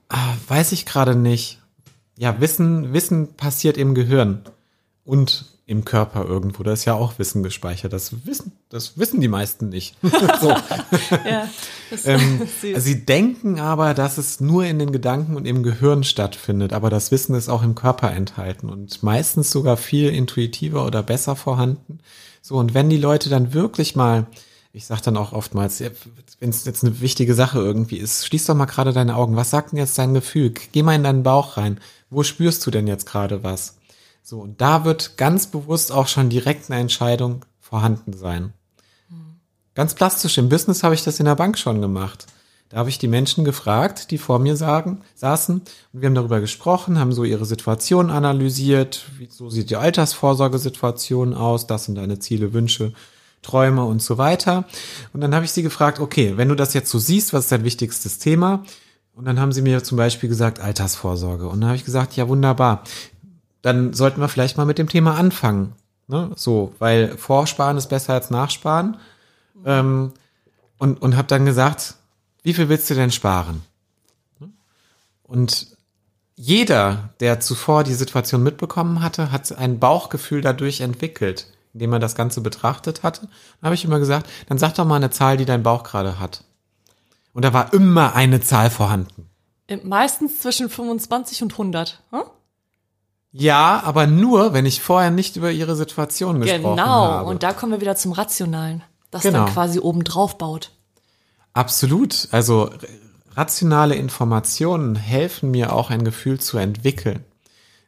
ah, 0.09 0.33
weiß 0.47 0.71
ich 0.73 0.85
gerade 0.85 1.15
nicht. 1.15 1.59
Ja, 2.17 2.39
Wissen, 2.39 2.93
Wissen 2.93 3.33
passiert 3.33 3.77
im 3.77 3.95
Gehirn. 3.95 4.41
Und 5.07 5.45
im 5.67 5.83
Körper 5.83 6.23
irgendwo. 6.25 6.63
Da 6.63 6.71
ist 6.71 6.85
ja 6.85 6.93
auch 6.93 7.19
Wissen 7.19 7.43
gespeichert. 7.43 7.91
Das 7.91 8.25
wissen, 8.25 8.53
das 8.69 8.97
wissen 8.97 9.19
die 9.19 9.27
meisten 9.27 9.67
nicht. 9.67 9.97
ja, 10.01 11.49
ähm, 12.05 12.47
sie 12.77 13.05
denken 13.05 13.59
aber, 13.59 13.93
dass 13.93 14.17
es 14.17 14.39
nur 14.39 14.63
in 14.63 14.79
den 14.79 14.93
Gedanken 14.93 15.35
und 15.35 15.45
im 15.45 15.63
Gehirn 15.63 16.05
stattfindet, 16.05 16.71
aber 16.71 16.89
das 16.89 17.11
Wissen 17.11 17.35
ist 17.35 17.49
auch 17.49 17.63
im 17.63 17.75
Körper 17.75 18.11
enthalten 18.11 18.69
und 18.69 19.03
meistens 19.03 19.51
sogar 19.51 19.75
viel 19.75 20.09
intuitiver 20.09 20.85
oder 20.85 21.03
besser 21.03 21.35
vorhanden. 21.35 21.99
So, 22.41 22.55
und 22.55 22.73
wenn 22.73 22.89
die 22.89 22.95
Leute 22.95 23.29
dann 23.29 23.53
wirklich 23.53 23.93
mal, 23.93 24.25
ich 24.71 24.85
sage 24.85 25.01
dann 25.03 25.17
auch 25.17 25.33
oftmals, 25.33 25.83
wenn 26.39 26.49
es 26.49 26.63
jetzt 26.63 26.85
eine 26.85 27.01
wichtige 27.01 27.33
Sache 27.33 27.59
irgendwie 27.59 27.97
ist, 27.97 28.25
schließ 28.25 28.45
doch 28.45 28.55
mal 28.55 28.65
gerade 28.65 28.93
deine 28.93 29.17
Augen. 29.17 29.35
Was 29.35 29.49
sagt 29.49 29.73
denn 29.73 29.79
jetzt 29.79 29.97
dein 29.97 30.13
Gefühl? 30.13 30.53
Geh 30.71 30.81
mal 30.81 30.95
in 30.95 31.03
deinen 31.03 31.23
Bauch 31.23 31.57
rein. 31.57 31.81
Wo 32.09 32.23
spürst 32.23 32.65
du 32.65 32.71
denn 32.71 32.87
jetzt 32.87 33.05
gerade 33.05 33.43
was? 33.43 33.76
So, 34.29 34.41
und 34.41 34.59
da 34.59 34.83
wird 34.83 35.15
ganz 35.15 35.47
bewusst 35.47 35.89
auch 35.89 36.09
schon 36.09 36.27
direkt 36.27 36.69
eine 36.69 36.81
Entscheidung 36.81 37.45
vorhanden 37.61 38.11
sein. 38.11 38.51
Ganz 39.73 39.93
plastisch 39.93 40.37
im 40.37 40.49
Business 40.49 40.83
habe 40.83 40.95
ich 40.95 41.05
das 41.05 41.21
in 41.21 41.27
der 41.27 41.37
Bank 41.37 41.57
schon 41.57 41.79
gemacht. 41.79 42.25
Da 42.67 42.75
habe 42.75 42.89
ich 42.89 42.99
die 42.99 43.07
Menschen 43.07 43.45
gefragt, 43.45 44.11
die 44.11 44.17
vor 44.17 44.39
mir 44.39 44.57
sagen, 44.57 44.99
saßen, 45.15 45.61
und 45.93 46.01
wir 46.01 46.07
haben 46.07 46.13
darüber 46.15 46.41
gesprochen, 46.41 46.99
haben 46.99 47.13
so 47.13 47.23
ihre 47.23 47.45
Situation 47.45 48.09
analysiert, 48.09 49.05
wie, 49.17 49.29
so 49.31 49.49
sieht 49.49 49.69
die 49.69 49.77
Altersvorsorgesituation 49.77 51.33
aus, 51.33 51.65
das 51.65 51.85
sind 51.85 51.95
deine 51.95 52.19
Ziele, 52.19 52.51
Wünsche, 52.51 52.91
Träume 53.43 53.85
und 53.85 54.01
so 54.01 54.17
weiter. 54.17 54.65
Und 55.13 55.21
dann 55.21 55.33
habe 55.35 55.45
ich 55.45 55.53
sie 55.53 55.63
gefragt, 55.63 56.01
okay, 56.01 56.33
wenn 56.35 56.49
du 56.49 56.55
das 56.55 56.73
jetzt 56.73 56.91
so 56.91 56.99
siehst, 56.99 57.31
was 57.31 57.45
ist 57.45 57.53
dein 57.53 57.63
wichtigstes 57.63 58.19
Thema? 58.19 58.65
Und 59.13 59.23
dann 59.23 59.39
haben 59.39 59.53
sie 59.53 59.61
mir 59.61 59.83
zum 59.83 59.97
Beispiel 59.97 60.27
gesagt, 60.27 60.59
Altersvorsorge. 60.59 61.47
Und 61.47 61.61
dann 61.61 61.69
habe 61.69 61.77
ich 61.77 61.85
gesagt, 61.85 62.17
ja, 62.17 62.27
wunderbar 62.27 62.83
dann 63.61 63.93
sollten 63.93 64.21
wir 64.21 64.29
vielleicht 64.29 64.57
mal 64.57 64.65
mit 64.65 64.77
dem 64.77 64.89
Thema 64.89 65.15
anfangen. 65.15 65.73
Ne? 66.07 66.31
So, 66.35 66.73
weil 66.79 67.17
Vorsparen 67.17 67.77
ist 67.77 67.87
besser 67.87 68.13
als 68.13 68.29
Nachsparen. 68.29 68.97
Ähm, 69.65 70.13
und 70.77 71.01
und 71.01 71.17
habe 71.17 71.27
dann 71.27 71.45
gesagt, 71.45 71.95
wie 72.43 72.53
viel 72.53 72.69
willst 72.69 72.89
du 72.89 72.93
denn 72.93 73.11
sparen? 73.11 73.63
Und 75.23 75.75
jeder, 76.35 77.09
der 77.19 77.39
zuvor 77.39 77.83
die 77.83 77.93
Situation 77.93 78.43
mitbekommen 78.43 79.01
hatte, 79.01 79.31
hat 79.31 79.51
ein 79.57 79.79
Bauchgefühl 79.79 80.41
dadurch 80.41 80.81
entwickelt, 80.81 81.47
indem 81.73 81.93
er 81.93 81.99
das 81.99 82.15
Ganze 82.15 82.41
betrachtet 82.41 83.03
hatte. 83.03 83.21
Dann 83.21 83.65
habe 83.65 83.75
ich 83.75 83.83
immer 83.83 83.99
gesagt, 83.99 84.29
dann 84.47 84.57
sag 84.57 84.75
doch 84.75 84.85
mal 84.85 84.95
eine 84.95 85.09
Zahl, 85.09 85.37
die 85.37 85.45
dein 85.45 85.63
Bauch 85.63 85.83
gerade 85.83 86.19
hat. 86.19 86.43
Und 87.33 87.43
da 87.43 87.53
war 87.53 87.73
immer 87.73 88.15
eine 88.15 88.39
Zahl 88.39 88.69
vorhanden. 88.69 89.29
Meistens 89.83 90.39
zwischen 90.39 90.69
25 90.69 91.43
und 91.43 91.51
100. 91.51 92.01
Hm? 92.11 92.21
Ja, 93.31 93.81
aber 93.83 94.07
nur, 94.07 94.53
wenn 94.53 94.65
ich 94.65 94.81
vorher 94.81 95.11
nicht 95.11 95.35
über 95.35 95.51
ihre 95.51 95.75
Situation 95.75 96.41
gesprochen 96.41 96.61
genau. 96.61 96.77
habe. 96.77 97.17
Genau, 97.19 97.29
und 97.29 97.43
da 97.43 97.53
kommen 97.53 97.71
wir 97.73 97.81
wieder 97.81 97.95
zum 97.95 98.13
Rationalen, 98.13 98.83
das 99.11 99.23
Genau. 99.23 99.45
dann 99.45 99.53
quasi 99.53 99.79
oben 99.79 100.03
drauf 100.03 100.37
baut. 100.37 100.71
Absolut. 101.53 102.27
Also 102.31 102.69
rationale 103.35 103.95
Informationen 103.95 104.95
helfen 104.95 105.51
mir 105.51 105.73
auch 105.73 105.89
ein 105.89 106.03
Gefühl 106.03 106.39
zu 106.39 106.57
entwickeln. 106.57 107.23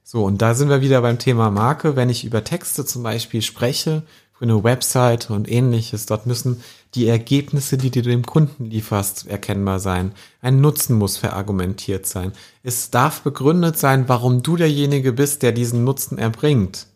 So, 0.04 0.24
und 0.24 0.42
da 0.42 0.56
sind 0.56 0.70
wir 0.70 0.82
wieder 0.82 1.02
beim 1.02 1.20
Thema 1.20 1.52
Marke. 1.52 1.96
Wenn 1.96 2.10
ich 2.10 2.26
über 2.26 2.44
Texte 2.44 2.84
zum 2.84 3.04
Beispiel 3.04 3.44
spreche, 3.44 4.04
für 4.40 4.46
eine 4.46 4.64
Website 4.64 5.30
und 5.30 5.52
ähnliches, 5.52 6.06
dort 6.06 6.26
müssen 6.26 6.64
die 6.96 7.10
Ergebnisse, 7.10 7.78
die 7.78 7.92
du 7.92 8.02
dem 8.02 8.26
Kunden 8.26 8.66
lieferst, 8.66 9.28
erkennbar 9.28 9.82
sein. 9.82 10.14
Ein 10.42 10.62
Nutzen 10.62 10.98
muss 10.98 11.18
verargumentiert 11.18 12.06
sein. 12.06 12.32
Es 12.64 12.90
darf 12.90 13.20
begründet 13.22 13.78
sein, 13.78 14.08
warum 14.08 14.42
du 14.42 14.56
derjenige 14.56 15.12
bist, 15.12 15.44
der 15.44 15.52
diesen 15.52 15.84
Nutzen 15.84 16.18
erbringt. 16.18 16.88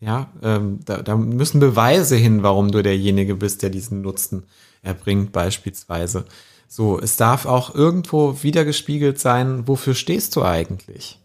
Ja, 0.00 0.32
ähm, 0.42 0.80
da, 0.84 1.02
da 1.02 1.16
müssen 1.16 1.60
Beweise 1.60 2.16
hin, 2.16 2.42
warum 2.42 2.72
du 2.72 2.82
derjenige 2.82 3.36
bist, 3.36 3.62
der 3.62 3.70
diesen 3.70 4.02
Nutzen 4.02 4.42
erbringt, 4.82 5.30
beispielsweise. 5.30 6.24
So, 6.66 6.98
es 6.98 7.16
darf 7.16 7.46
auch 7.46 7.76
irgendwo 7.76 8.42
wiedergespiegelt 8.42 9.20
sein, 9.20 9.68
wofür 9.68 9.94
stehst 9.94 10.34
du 10.34 10.42
eigentlich? 10.42 11.20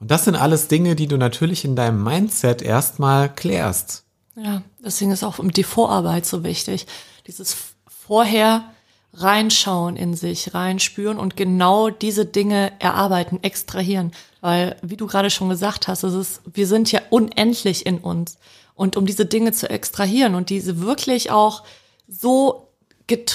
Und 0.00 0.10
das 0.10 0.24
sind 0.24 0.34
alles 0.34 0.68
Dinge, 0.68 0.96
die 0.96 1.08
du 1.08 1.18
natürlich 1.18 1.66
in 1.66 1.76
deinem 1.76 2.02
Mindset 2.02 2.62
erstmal 2.62 3.32
klärst. 3.32 4.03
Ja, 4.36 4.62
deswegen 4.84 5.12
ist 5.12 5.22
auch 5.22 5.38
die 5.42 5.62
Vorarbeit 5.62 6.26
so 6.26 6.42
wichtig. 6.42 6.86
Dieses 7.26 7.56
vorher 7.86 8.64
reinschauen 9.12 9.96
in 9.96 10.14
sich, 10.14 10.54
reinspüren 10.54 11.18
und 11.18 11.36
genau 11.36 11.88
diese 11.88 12.26
Dinge 12.26 12.72
erarbeiten, 12.80 13.42
extrahieren. 13.42 14.12
Weil, 14.40 14.76
wie 14.82 14.96
du 14.96 15.06
gerade 15.06 15.30
schon 15.30 15.48
gesagt 15.48 15.88
hast, 15.88 16.02
es 16.02 16.14
ist, 16.14 16.40
wir 16.52 16.66
sind 16.66 16.90
ja 16.90 17.00
unendlich 17.10 17.86
in 17.86 17.98
uns. 17.98 18.38
Und 18.74 18.96
um 18.96 19.06
diese 19.06 19.24
Dinge 19.24 19.52
zu 19.52 19.70
extrahieren 19.70 20.34
und 20.34 20.50
diese 20.50 20.80
wirklich 20.80 21.30
auch 21.30 21.62
so 22.08 22.73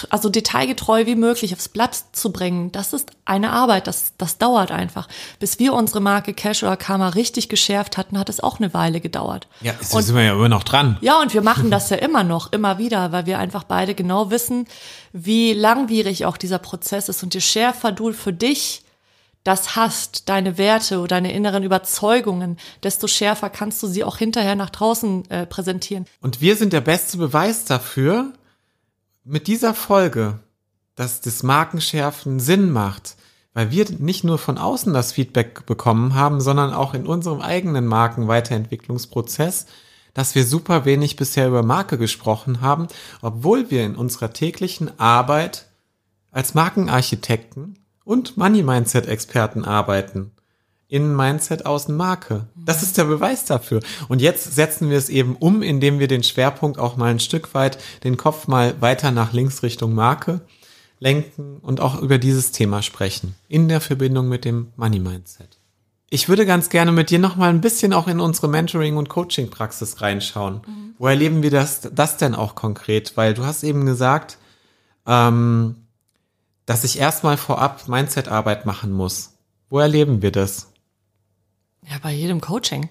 also 0.09 0.29
detailgetreu 0.29 1.05
wie 1.05 1.15
möglich 1.15 1.53
aufs 1.53 1.69
Blatt 1.69 1.95
zu 2.11 2.31
bringen, 2.31 2.71
das 2.71 2.93
ist 2.93 3.11
eine 3.25 3.51
Arbeit, 3.51 3.85
das, 3.85 4.13
das 4.17 4.39
dauert 4.39 4.71
einfach. 4.71 5.07
Bis 5.39 5.59
wir 5.59 5.73
unsere 5.73 6.01
Marke 6.01 6.33
Cash 6.33 6.63
oder 6.63 6.75
Karma 6.75 7.09
richtig 7.09 7.49
geschärft 7.49 7.97
hatten, 7.97 8.17
hat 8.17 8.29
es 8.29 8.39
auch 8.39 8.59
eine 8.59 8.73
Weile 8.73 8.99
gedauert. 8.99 9.47
Ja, 9.61 9.73
jetzt 9.73 9.91
sind 9.91 10.15
wir 10.15 10.23
ja 10.23 10.33
immer 10.33 10.49
noch 10.49 10.63
dran. 10.63 10.97
Ja, 11.01 11.21
und 11.21 11.33
wir 11.33 11.41
machen 11.41 11.69
das 11.69 11.89
ja 11.91 11.97
immer 11.97 12.23
noch, 12.23 12.51
immer 12.51 12.79
wieder, 12.79 13.11
weil 13.11 13.27
wir 13.27 13.37
einfach 13.37 13.63
beide 13.63 13.93
genau 13.93 14.31
wissen, 14.31 14.65
wie 15.13 15.53
langwierig 15.53 16.25
auch 16.25 16.37
dieser 16.37 16.59
Prozess 16.59 17.07
ist. 17.07 17.21
Und 17.21 17.35
je 17.35 17.41
schärfer 17.41 17.91
du 17.91 18.11
für 18.11 18.33
dich 18.33 18.83
das 19.43 19.75
hast, 19.75 20.29
deine 20.29 20.57
Werte 20.57 20.99
oder 20.99 21.07
deine 21.07 21.31
inneren 21.31 21.63
Überzeugungen, 21.63 22.57
desto 22.83 23.07
schärfer 23.07 23.49
kannst 23.49 23.81
du 23.81 23.87
sie 23.87 24.03
auch 24.03 24.17
hinterher 24.17 24.55
nach 24.55 24.69
draußen 24.69 25.29
äh, 25.29 25.45
präsentieren. 25.45 26.05
Und 26.21 26.41
wir 26.41 26.55
sind 26.55 26.73
der 26.73 26.81
beste 26.81 27.17
Beweis 27.17 27.65
dafür, 27.65 28.33
mit 29.29 29.45
dieser 29.45 29.75
Folge, 29.75 30.39
dass 30.95 31.21
das 31.21 31.43
Markenschärfen 31.43 32.39
Sinn 32.39 32.71
macht, 32.71 33.15
weil 33.53 33.69
wir 33.69 33.85
nicht 33.99 34.23
nur 34.23 34.39
von 34.39 34.57
außen 34.57 34.91
das 34.91 35.11
Feedback 35.11 35.67
bekommen 35.67 36.15
haben, 36.15 36.41
sondern 36.41 36.73
auch 36.73 36.95
in 36.95 37.05
unserem 37.05 37.39
eigenen 37.39 37.85
Markenweiterentwicklungsprozess, 37.85 39.67
dass 40.15 40.33
wir 40.33 40.45
super 40.45 40.83
wenig 40.85 41.15
bisher 41.15 41.47
über 41.47 41.61
Marke 41.61 41.99
gesprochen 41.99 42.61
haben, 42.61 42.87
obwohl 43.21 43.69
wir 43.69 43.85
in 43.85 43.95
unserer 43.95 44.33
täglichen 44.33 44.99
Arbeit 44.99 45.67
als 46.31 46.55
Markenarchitekten 46.55 47.77
und 48.03 48.35
Money 48.35 48.63
Mindset 48.63 49.07
Experten 49.07 49.63
arbeiten. 49.63 50.31
Innen 50.89 51.15
Mindset, 51.15 51.65
Außen 51.67 51.95
Marke. 51.95 52.47
Das 52.55 52.81
ist 52.81 52.97
der 52.97 53.05
Beweis 53.05 53.45
dafür. 53.45 53.79
Und 54.07 54.21
jetzt 54.21 54.55
setzen 54.55 54.89
wir 54.89 54.97
es 54.97 55.07
eben 55.07 55.35
um, 55.35 55.61
indem 55.61 55.99
wir 55.99 56.07
den 56.07 56.23
Schwerpunkt 56.23 56.79
auch 56.79 56.97
mal 56.97 57.11
ein 57.11 57.19
Stück 57.19 57.53
weit, 57.53 57.77
den 58.03 58.17
Kopf 58.17 58.47
mal 58.47 58.73
weiter 58.81 59.11
nach 59.11 59.31
links 59.31 59.61
Richtung 59.61 59.93
Marke 59.93 60.41
lenken 60.99 61.59
und 61.61 61.79
auch 61.79 62.01
über 62.01 62.17
dieses 62.17 62.51
Thema 62.51 62.81
sprechen. 62.81 63.35
In 63.47 63.69
der 63.69 63.81
Verbindung 63.81 64.27
mit 64.27 64.45
dem 64.45 64.73
Money 64.75 64.99
Mindset. 64.99 65.59
Ich 66.09 66.27
würde 66.27 66.45
ganz 66.45 66.69
gerne 66.69 66.91
mit 66.91 67.11
dir 67.11 67.19
noch 67.19 67.35
mal 67.35 67.51
ein 67.51 67.61
bisschen 67.61 67.93
auch 67.93 68.07
in 68.07 68.19
unsere 68.19 68.47
Mentoring- 68.47 68.97
und 68.97 69.09
Coaching-Praxis 69.09 70.01
reinschauen. 70.01 70.61
Mhm. 70.65 70.95
Wo 70.97 71.07
erleben 71.07 71.43
wir 71.43 71.51
das, 71.51 71.81
das 71.93 72.17
denn 72.17 72.33
auch 72.33 72.55
konkret? 72.55 73.15
Weil 73.15 73.35
du 73.35 73.45
hast 73.45 73.63
eben 73.63 73.85
gesagt, 73.85 74.39
ähm, 75.05 75.75
dass 76.65 76.83
ich 76.83 76.99
erstmal 76.99 77.37
vorab 77.37 77.87
Mindset-Arbeit 77.87 78.65
machen 78.65 78.91
muss. 78.91 79.33
Wo 79.69 79.79
erleben 79.79 80.23
wir 80.23 80.31
das? 80.31 80.68
Ja, 81.87 81.97
bei 82.01 82.11
jedem 82.11 82.41
Coaching. 82.41 82.89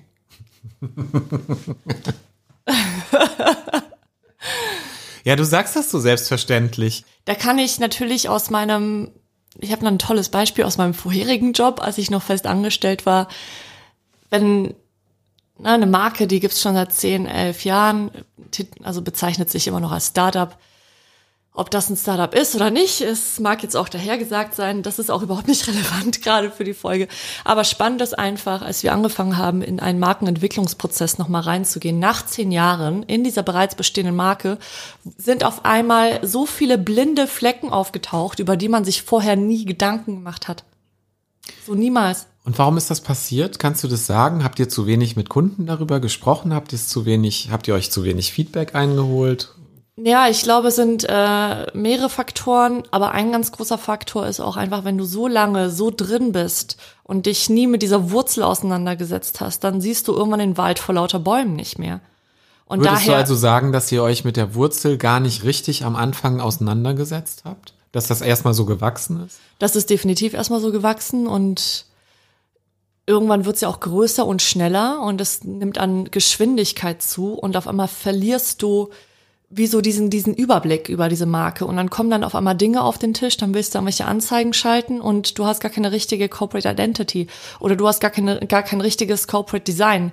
Ja, 5.28 5.36
du 5.36 5.44
sagst 5.44 5.76
das 5.76 5.90
so 5.90 6.00
selbstverständlich. 6.00 7.04
Da 7.26 7.34
kann 7.34 7.58
ich 7.58 7.78
natürlich 7.78 8.30
aus 8.30 8.48
meinem, 8.48 9.10
ich 9.58 9.72
habe 9.72 9.84
noch 9.84 9.90
ein 9.90 9.98
tolles 9.98 10.30
Beispiel 10.30 10.64
aus 10.64 10.78
meinem 10.78 10.94
vorherigen 10.94 11.52
Job, 11.52 11.82
als 11.82 11.98
ich 11.98 12.10
noch 12.10 12.22
fest 12.22 12.46
angestellt 12.46 13.04
war. 13.04 13.28
Wenn 14.30 14.74
na, 15.58 15.74
eine 15.74 15.86
Marke, 15.86 16.26
die 16.26 16.40
gibt's 16.40 16.62
schon 16.62 16.72
seit 16.74 16.94
10, 16.94 17.26
11 17.26 17.64
Jahren, 17.64 18.10
also 18.82 19.02
bezeichnet 19.02 19.50
sich 19.50 19.66
immer 19.66 19.80
noch 19.80 19.92
als 19.92 20.06
Startup. 20.06 20.56
Ob 21.54 21.72
das 21.72 21.90
ein 21.90 21.96
Startup 21.96 22.32
ist 22.34 22.54
oder 22.54 22.70
nicht, 22.70 23.00
es 23.00 23.40
mag 23.40 23.64
jetzt 23.64 23.76
auch 23.76 23.88
dahergesagt 23.88 24.54
sein, 24.54 24.84
das 24.84 25.00
ist 25.00 25.10
auch 25.10 25.22
überhaupt 25.22 25.48
nicht 25.48 25.66
relevant 25.66 26.22
gerade 26.22 26.52
für 26.52 26.62
die 26.62 26.74
Folge. 26.74 27.08
Aber 27.44 27.64
spannend 27.64 28.00
ist 28.00 28.16
einfach, 28.16 28.62
als 28.62 28.84
wir 28.84 28.92
angefangen 28.92 29.36
haben, 29.36 29.62
in 29.62 29.80
einen 29.80 29.98
Markenentwicklungsprozess 29.98 31.18
nochmal 31.18 31.42
reinzugehen, 31.42 31.98
nach 31.98 32.24
zehn 32.24 32.52
Jahren 32.52 33.02
in 33.02 33.24
dieser 33.24 33.42
bereits 33.42 33.74
bestehenden 33.74 34.14
Marke, 34.14 34.58
sind 35.16 35.42
auf 35.42 35.64
einmal 35.64 36.24
so 36.24 36.46
viele 36.46 36.78
blinde 36.78 37.26
Flecken 37.26 37.70
aufgetaucht, 37.70 38.38
über 38.38 38.56
die 38.56 38.68
man 38.68 38.84
sich 38.84 39.02
vorher 39.02 39.34
nie 39.34 39.64
Gedanken 39.64 40.14
gemacht 40.16 40.46
hat. 40.46 40.62
So 41.66 41.74
niemals. 41.74 42.26
Und 42.44 42.58
warum 42.58 42.76
ist 42.76 42.90
das 42.90 43.00
passiert? 43.00 43.58
Kannst 43.58 43.84
du 43.84 43.88
das 43.88 44.06
sagen? 44.06 44.44
Habt 44.44 44.58
ihr 44.58 44.68
zu 44.68 44.86
wenig 44.86 45.16
mit 45.16 45.28
Kunden 45.28 45.66
darüber 45.66 46.00
gesprochen? 46.00 46.54
Habt 46.54 46.72
ihr 46.72 46.78
zu 46.78 47.04
wenig, 47.04 47.48
habt 47.50 47.68
ihr 47.68 47.74
euch 47.74 47.90
zu 47.90 48.04
wenig 48.04 48.32
Feedback 48.32 48.74
eingeholt? 48.74 49.54
Ja, 50.04 50.28
ich 50.28 50.42
glaube, 50.42 50.68
es 50.68 50.76
sind 50.76 51.04
äh, 51.08 51.66
mehrere 51.76 52.08
Faktoren, 52.08 52.84
aber 52.90 53.12
ein 53.12 53.32
ganz 53.32 53.50
großer 53.52 53.78
Faktor 53.78 54.26
ist 54.26 54.38
auch 54.38 54.56
einfach, 54.56 54.84
wenn 54.84 54.96
du 54.96 55.04
so 55.04 55.26
lange 55.26 55.70
so 55.70 55.90
drin 55.90 56.32
bist 56.32 56.76
und 57.02 57.26
dich 57.26 57.50
nie 57.50 57.66
mit 57.66 57.82
dieser 57.82 58.10
Wurzel 58.10 58.42
auseinandergesetzt 58.44 59.40
hast, 59.40 59.64
dann 59.64 59.80
siehst 59.80 60.06
du 60.06 60.14
irgendwann 60.14 60.40
den 60.40 60.56
Wald 60.56 60.78
vor 60.78 60.94
lauter 60.94 61.18
Bäumen 61.18 61.56
nicht 61.56 61.78
mehr. 61.78 62.00
Und 62.66 62.80
Würdest 62.80 63.02
daher, 63.02 63.14
du 63.14 63.20
also 63.20 63.34
sagen, 63.34 63.72
dass 63.72 63.90
ihr 63.90 64.02
euch 64.02 64.24
mit 64.24 64.36
der 64.36 64.54
Wurzel 64.54 64.98
gar 64.98 65.20
nicht 65.20 65.42
richtig 65.42 65.84
am 65.84 65.96
Anfang 65.96 66.40
auseinandergesetzt 66.40 67.42
habt? 67.44 67.74
Dass 67.90 68.06
das 68.06 68.20
erstmal 68.20 68.54
so 68.54 68.66
gewachsen 68.66 69.24
ist? 69.24 69.38
das 69.58 69.74
ist 69.74 69.90
definitiv 69.90 70.34
erstmal 70.34 70.60
so 70.60 70.70
gewachsen 70.70 71.26
und 71.26 71.86
irgendwann 73.06 73.44
wird 73.44 73.56
es 73.56 73.62
ja 73.62 73.68
auch 73.68 73.80
größer 73.80 74.24
und 74.24 74.42
schneller 74.42 75.00
und 75.02 75.20
es 75.20 75.42
nimmt 75.42 75.78
an 75.78 76.10
Geschwindigkeit 76.10 77.02
zu 77.02 77.32
und 77.32 77.56
auf 77.56 77.66
einmal 77.66 77.88
verlierst 77.88 78.62
du 78.62 78.90
wie 79.50 79.66
so 79.66 79.80
diesen, 79.80 80.10
diesen 80.10 80.34
Überblick 80.34 80.88
über 80.88 81.08
diese 81.08 81.24
Marke 81.24 81.64
und 81.64 81.76
dann 81.76 81.88
kommen 81.88 82.10
dann 82.10 82.24
auf 82.24 82.34
einmal 82.34 82.54
Dinge 82.54 82.82
auf 82.82 82.98
den 82.98 83.14
Tisch, 83.14 83.38
dann 83.38 83.54
willst 83.54 83.74
du 83.74 83.78
irgendwelche 83.78 84.04
Anzeigen 84.04 84.52
schalten 84.52 85.00
und 85.00 85.38
du 85.38 85.46
hast 85.46 85.60
gar 85.60 85.70
keine 85.70 85.90
richtige 85.90 86.28
Corporate 86.28 86.68
Identity 86.68 87.28
oder 87.58 87.74
du 87.74 87.88
hast 87.88 88.00
gar 88.00 88.10
keine, 88.10 88.40
gar 88.40 88.62
kein 88.62 88.82
richtiges 88.82 89.26
Corporate 89.26 89.64
Design. 89.64 90.12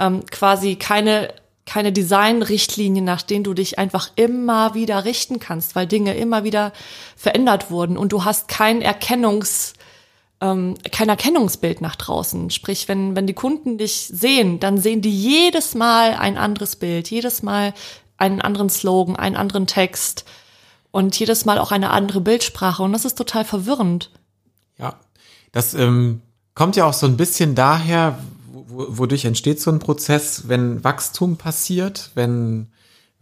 Ähm, 0.00 0.24
quasi 0.32 0.74
keine, 0.74 1.32
keine 1.64 1.92
Designrichtlinien, 1.92 3.04
nach 3.04 3.22
denen 3.22 3.44
du 3.44 3.54
dich 3.54 3.78
einfach 3.78 4.10
immer 4.16 4.74
wieder 4.74 5.04
richten 5.04 5.38
kannst, 5.38 5.76
weil 5.76 5.86
Dinge 5.86 6.16
immer 6.16 6.42
wieder 6.42 6.72
verändert 7.16 7.70
wurden 7.70 7.96
und 7.96 8.10
du 8.10 8.24
hast 8.24 8.48
kein 8.48 8.82
Erkennungs, 8.82 9.74
ähm, 10.40 10.74
kein 10.90 11.08
Erkennungsbild 11.08 11.82
nach 11.82 11.94
draußen. 11.94 12.50
Sprich, 12.50 12.88
wenn, 12.88 13.14
wenn 13.14 13.28
die 13.28 13.34
Kunden 13.34 13.78
dich 13.78 14.08
sehen, 14.12 14.58
dann 14.58 14.78
sehen 14.78 15.02
die 15.02 15.16
jedes 15.16 15.76
Mal 15.76 16.14
ein 16.14 16.36
anderes 16.36 16.74
Bild, 16.74 17.08
jedes 17.10 17.44
Mal 17.44 17.74
einen 18.16 18.40
anderen 18.40 18.70
Slogan, 18.70 19.16
einen 19.16 19.36
anderen 19.36 19.66
Text 19.66 20.24
und 20.90 21.18
jedes 21.18 21.44
Mal 21.44 21.58
auch 21.58 21.72
eine 21.72 21.90
andere 21.90 22.20
Bildsprache. 22.20 22.82
Und 22.82 22.92
das 22.92 23.04
ist 23.04 23.18
total 23.18 23.44
verwirrend. 23.44 24.10
Ja. 24.78 24.94
Das 25.52 25.74
ähm, 25.74 26.22
kommt 26.54 26.76
ja 26.76 26.86
auch 26.86 26.92
so 26.92 27.06
ein 27.06 27.16
bisschen 27.16 27.54
daher, 27.54 28.18
wo, 28.52 28.86
wodurch 28.98 29.24
entsteht 29.24 29.60
so 29.60 29.70
ein 29.70 29.78
Prozess, 29.80 30.48
wenn 30.48 30.82
Wachstum 30.84 31.36
passiert, 31.36 32.10
wenn 32.14 32.68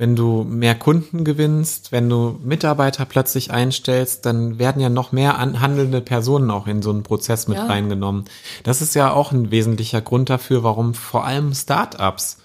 wenn 0.01 0.17
du 0.17 0.45
mehr 0.45 0.75
Kunden 0.75 1.25
gewinnst, 1.25 1.93
wenn 1.93 2.09
du 2.09 2.41
Mitarbeiter 2.43 3.05
plötzlich 3.05 3.51
einstellst, 3.51 4.25
dann 4.25 4.59
werden 4.59 4.81
ja 4.81 4.89
noch 4.89 5.13
mehr 5.13 5.39
an, 5.39 5.61
handelnde 5.61 6.01
Personen 6.01 6.51
auch 6.51 6.67
in 6.67 6.81
so 6.81 6.89
einen 6.89 7.03
Prozess 7.03 7.49
mit 7.49 7.59
Ja. 7.59 7.67
reingenommen. 7.67 8.25
Das 8.63 8.81
ist 8.81 8.95
ja 8.95 9.13
auch 9.13 9.31
ein 9.31 9.51
wesentlicher 9.51 10.01
Grund 10.01 10.31
dafür, 10.31 10.63
warum 10.63 10.95
vor 10.95 11.27
allem 11.27 11.53
Startups 11.53 12.39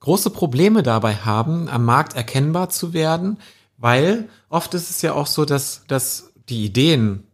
große 0.00 0.30
Probleme 0.30 0.82
dabei 0.82 1.16
haben, 1.16 1.68
am 1.68 1.84
Markt 1.84 2.14
erkennbar 2.14 2.70
zu 2.70 2.92
werden, 2.92 3.38
weil 3.76 4.28
oft 4.48 4.74
ist 4.74 4.90
es 4.90 5.02
ja 5.02 5.12
auch 5.12 5.26
so, 5.26 5.44
dass, 5.44 5.82
dass 5.88 6.32
die 6.48 6.64
Ideen 6.64 7.24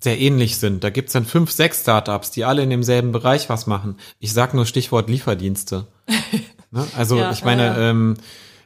sehr 0.00 0.20
ähnlich 0.20 0.58
sind. 0.58 0.84
Da 0.84 0.90
gibt's 0.90 1.14
dann 1.14 1.24
fünf, 1.24 1.50
sechs 1.50 1.80
Startups, 1.80 2.30
die 2.30 2.44
alle 2.44 2.62
in 2.62 2.70
demselben 2.70 3.12
Bereich 3.12 3.48
was 3.48 3.66
machen. 3.66 3.96
Ich 4.20 4.32
sag 4.32 4.54
nur 4.54 4.66
Stichwort 4.66 5.08
Lieferdienste. 5.08 5.86
ne? 6.70 6.86
Also 6.96 7.16
Ja, 7.16 7.30
ich 7.32 7.44
meine, 7.44 7.64
ja. 7.64 7.90
ähm, 7.90 8.16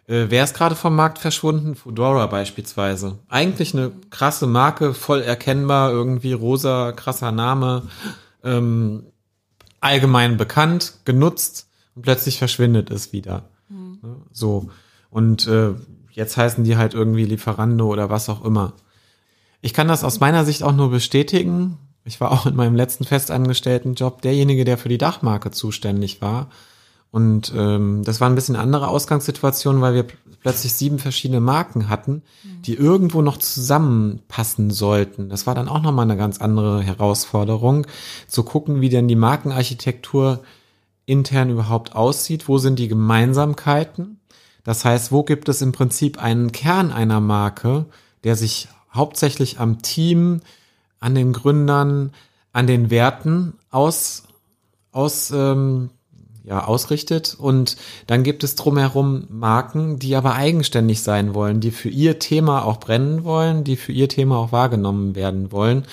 äh, 0.08 0.26
wer 0.28 0.42
ist 0.42 0.54
gerade 0.54 0.74
vom 0.74 0.96
Markt 0.96 1.18
verschwunden? 1.18 1.76
Fedora 1.76 2.26
beispielsweise. 2.26 3.18
Eigentlich 3.28 3.72
eine 3.72 3.92
krasse 4.10 4.46
Marke, 4.46 4.94
voll 4.94 5.22
erkennbar, 5.22 5.92
irgendwie 5.92 6.32
rosa, 6.32 6.92
krasser 6.92 7.30
Name, 7.30 7.82
ähm, 8.42 9.04
allgemein 9.80 10.36
bekannt, 10.36 10.94
genutzt 11.04 11.67
und 11.98 12.02
plötzlich 12.02 12.38
verschwindet 12.38 12.90
es 12.92 13.12
wieder. 13.12 13.48
Ne? 13.68 14.16
So. 14.30 14.70
Und 15.10 15.48
äh, 15.48 15.74
jetzt 16.12 16.36
heißen 16.36 16.62
die 16.62 16.76
halt 16.76 16.94
irgendwie 16.94 17.24
Lieferando 17.24 17.88
oder 17.88 18.08
was 18.08 18.28
auch 18.28 18.44
immer. 18.44 18.74
Ich 19.60 19.74
kann 19.74 19.88
das 19.88 20.04
aus 20.04 20.20
meiner 20.20 20.44
Sicht 20.44 20.62
auch 20.62 20.72
nur 20.72 20.90
bestätigen. 20.90 21.78
Ich 22.04 22.20
war 22.20 22.30
auch 22.30 22.46
in 22.46 22.54
meinem 22.54 22.76
letzten 22.76 23.04
festangestellten 23.04 23.94
Job 23.94 24.22
derjenige, 24.22 24.64
der 24.64 24.78
für 24.78 24.88
die 24.88 24.96
Dachmarke 24.96 25.50
zuständig 25.50 26.22
war. 26.22 26.50
Und 27.10 27.52
ähm, 27.56 28.04
das 28.04 28.20
war 28.20 28.28
ein 28.30 28.36
bisschen 28.36 28.54
andere 28.54 28.86
Ausgangssituation, 28.86 29.80
weil 29.80 29.94
wir 29.94 30.04
pl- 30.04 30.14
plötzlich 30.40 30.74
sieben 30.74 30.98
verschiedene 30.98 31.40
Marken 31.40 31.88
hatten, 31.88 32.22
die 32.64 32.74
irgendwo 32.74 33.22
noch 33.22 33.38
zusammenpassen 33.38 34.70
sollten. 34.70 35.28
Das 35.30 35.46
war 35.46 35.54
dann 35.54 35.68
auch 35.68 35.82
nochmal 35.82 36.04
eine 36.04 36.16
ganz 36.16 36.38
andere 36.38 36.82
Herausforderung, 36.82 37.86
zu 38.28 38.44
gucken, 38.44 38.80
wie 38.80 38.90
denn 38.90 39.08
die 39.08 39.16
Markenarchitektur 39.16 40.42
intern 41.08 41.50
überhaupt 41.50 41.96
aussieht, 41.96 42.48
wo 42.48 42.58
sind 42.58 42.78
die 42.78 42.88
Gemeinsamkeiten. 42.88 44.20
Das 44.62 44.84
heißt, 44.84 45.10
wo 45.10 45.22
gibt 45.22 45.48
es 45.48 45.62
im 45.62 45.72
Prinzip 45.72 46.22
einen 46.22 46.52
Kern 46.52 46.92
einer 46.92 47.20
Marke, 47.20 47.86
der 48.24 48.36
sich 48.36 48.68
hauptsächlich 48.92 49.58
am 49.58 49.80
Team, 49.80 50.42
an 51.00 51.14
den 51.14 51.32
Gründern, 51.32 52.12
an 52.52 52.66
den 52.66 52.90
Werten 52.90 53.54
aus, 53.70 54.24
aus 54.92 55.30
ähm, 55.30 55.90
ja, 56.44 56.64
ausrichtet. 56.64 57.36
Und 57.38 57.76
dann 58.06 58.22
gibt 58.22 58.44
es 58.44 58.56
drumherum 58.56 59.24
Marken, 59.30 59.98
die 59.98 60.16
aber 60.16 60.34
eigenständig 60.34 61.02
sein 61.02 61.34
wollen, 61.34 61.60
die 61.60 61.70
für 61.70 61.88
ihr 61.90 62.18
Thema 62.18 62.64
auch 62.64 62.80
brennen 62.80 63.24
wollen, 63.24 63.64
die 63.64 63.76
für 63.76 63.92
ihr 63.92 64.08
Thema 64.08 64.38
auch 64.38 64.52
wahrgenommen 64.52 65.14
werden 65.14 65.52
wollen. 65.52 65.84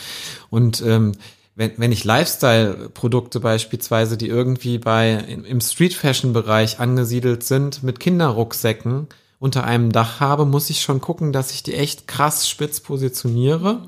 Und 0.50 0.82
ähm, 0.82 1.14
wenn, 1.56 1.72
wenn 1.78 1.92
ich 1.92 2.04
Lifestyle-Produkte 2.04 3.40
beispielsweise, 3.40 4.18
die 4.18 4.28
irgendwie 4.28 4.78
bei 4.78 5.14
im 5.14 5.62
Street-Fashion-Bereich 5.62 6.80
angesiedelt 6.80 7.44
sind, 7.44 7.82
mit 7.82 8.00
Kinderrucksäcken 8.00 9.08
unter 9.40 9.64
einem 9.64 9.92
Dach 9.92 10.20
habe, 10.20 10.46
muss 10.46 10.70
ich 10.70 10.82
schon 10.82 11.02
gucken, 11.02 11.32
dass 11.32 11.52
ich 11.52 11.64
die 11.64 11.76
echt 11.76 12.08
krass 12.08 12.50
spitz 12.50 12.82
positioniere 12.82 13.88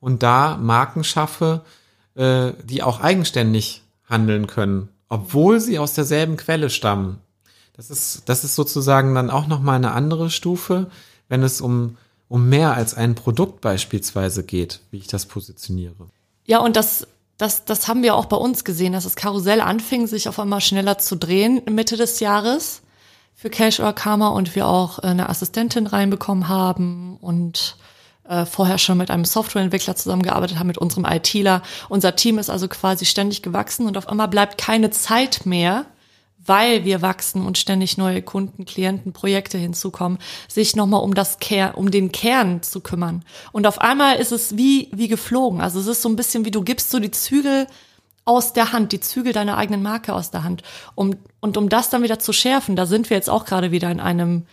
und 0.00 0.22
da 0.22 0.58
Marken 0.58 1.02
schaffe, 1.02 1.62
äh, 2.14 2.52
die 2.62 2.82
auch 2.82 3.00
eigenständig 3.00 3.82
handeln 4.08 4.46
können, 4.46 4.90
obwohl 5.08 5.60
sie 5.60 5.78
aus 5.78 5.94
derselben 5.94 6.36
Quelle 6.36 6.68
stammen. 6.68 7.18
Das 7.72 7.90
ist, 7.90 8.22
das 8.28 8.44
ist 8.44 8.54
sozusagen 8.54 9.14
dann 9.14 9.30
auch 9.30 9.46
nochmal 9.46 9.76
eine 9.76 9.92
andere 9.92 10.30
Stufe, 10.30 10.90
wenn 11.28 11.42
es 11.42 11.60
um, 11.60 11.96
um 12.28 12.48
mehr 12.48 12.74
als 12.74 12.94
ein 12.94 13.14
Produkt 13.14 13.60
beispielsweise 13.60 14.42
geht, 14.42 14.80
wie 14.90 14.98
ich 14.98 15.06
das 15.06 15.26
positioniere. 15.26 16.08
Ja, 16.48 16.60
und 16.60 16.76
das, 16.76 17.06
das, 17.36 17.66
das 17.66 17.88
haben 17.88 18.02
wir 18.02 18.14
auch 18.14 18.24
bei 18.24 18.36
uns 18.36 18.64
gesehen, 18.64 18.94
dass 18.94 19.04
das 19.04 19.16
Karussell 19.16 19.60
anfing, 19.60 20.06
sich 20.06 20.30
auf 20.30 20.40
einmal 20.40 20.62
schneller 20.62 20.96
zu 20.96 21.14
drehen 21.14 21.60
Mitte 21.70 21.98
des 21.98 22.20
Jahres 22.20 22.80
für 23.36 23.50
Cash 23.50 23.80
or 23.80 23.92
Karma 23.92 24.28
und 24.28 24.56
wir 24.56 24.66
auch 24.66 24.98
äh, 24.98 25.08
eine 25.08 25.28
Assistentin 25.28 25.86
reinbekommen 25.86 26.48
haben 26.48 27.18
und 27.20 27.76
äh, 28.26 28.46
vorher 28.46 28.78
schon 28.78 28.96
mit 28.96 29.10
einem 29.10 29.26
Softwareentwickler 29.26 29.94
zusammengearbeitet 29.94 30.58
haben, 30.58 30.68
mit 30.68 30.78
unserem 30.78 31.04
ITler. 31.04 31.60
Unser 31.90 32.16
Team 32.16 32.38
ist 32.38 32.48
also 32.48 32.66
quasi 32.66 33.04
ständig 33.04 33.42
gewachsen 33.42 33.86
und 33.86 33.98
auf 33.98 34.08
einmal 34.08 34.28
bleibt 34.28 34.56
keine 34.56 34.90
Zeit 34.90 35.44
mehr, 35.44 35.84
weil 36.48 36.84
wir 36.84 37.02
wachsen 37.02 37.46
und 37.46 37.58
ständig 37.58 37.98
neue 37.98 38.22
Kunden, 38.22 38.64
Klienten, 38.64 39.12
Projekte 39.12 39.58
hinzukommen, 39.58 40.18
sich 40.48 40.74
nochmal 40.74 41.02
um 41.02 41.14
das 41.14 41.38
Kern, 41.38 41.74
um 41.74 41.90
den 41.90 42.10
Kern 42.12 42.62
zu 42.62 42.80
kümmern. 42.80 43.24
Und 43.52 43.66
auf 43.66 43.80
einmal 43.80 44.16
ist 44.16 44.32
es 44.32 44.56
wie, 44.56 44.88
wie 44.92 45.08
geflogen. 45.08 45.60
Also 45.60 45.78
es 45.80 45.86
ist 45.86 46.02
so 46.02 46.08
ein 46.08 46.16
bisschen 46.16 46.44
wie 46.44 46.50
du 46.50 46.62
gibst 46.62 46.90
so 46.90 46.98
die 46.98 47.10
Zügel 47.10 47.66
aus 48.24 48.52
der 48.52 48.72
Hand, 48.72 48.92
die 48.92 49.00
Zügel 49.00 49.32
deiner 49.32 49.56
eigenen 49.56 49.82
Marke 49.82 50.14
aus 50.14 50.30
der 50.30 50.44
Hand. 50.44 50.62
Um, 50.94 51.16
und 51.40 51.56
um 51.56 51.68
das 51.68 51.88
dann 51.90 52.02
wieder 52.02 52.18
zu 52.18 52.32
schärfen, 52.32 52.76
da 52.76 52.84
sind 52.84 53.08
wir 53.08 53.16
jetzt 53.16 53.30
auch 53.30 53.44
gerade 53.44 53.70
wieder 53.70 53.90
in 53.90 54.00
einem 54.00 54.46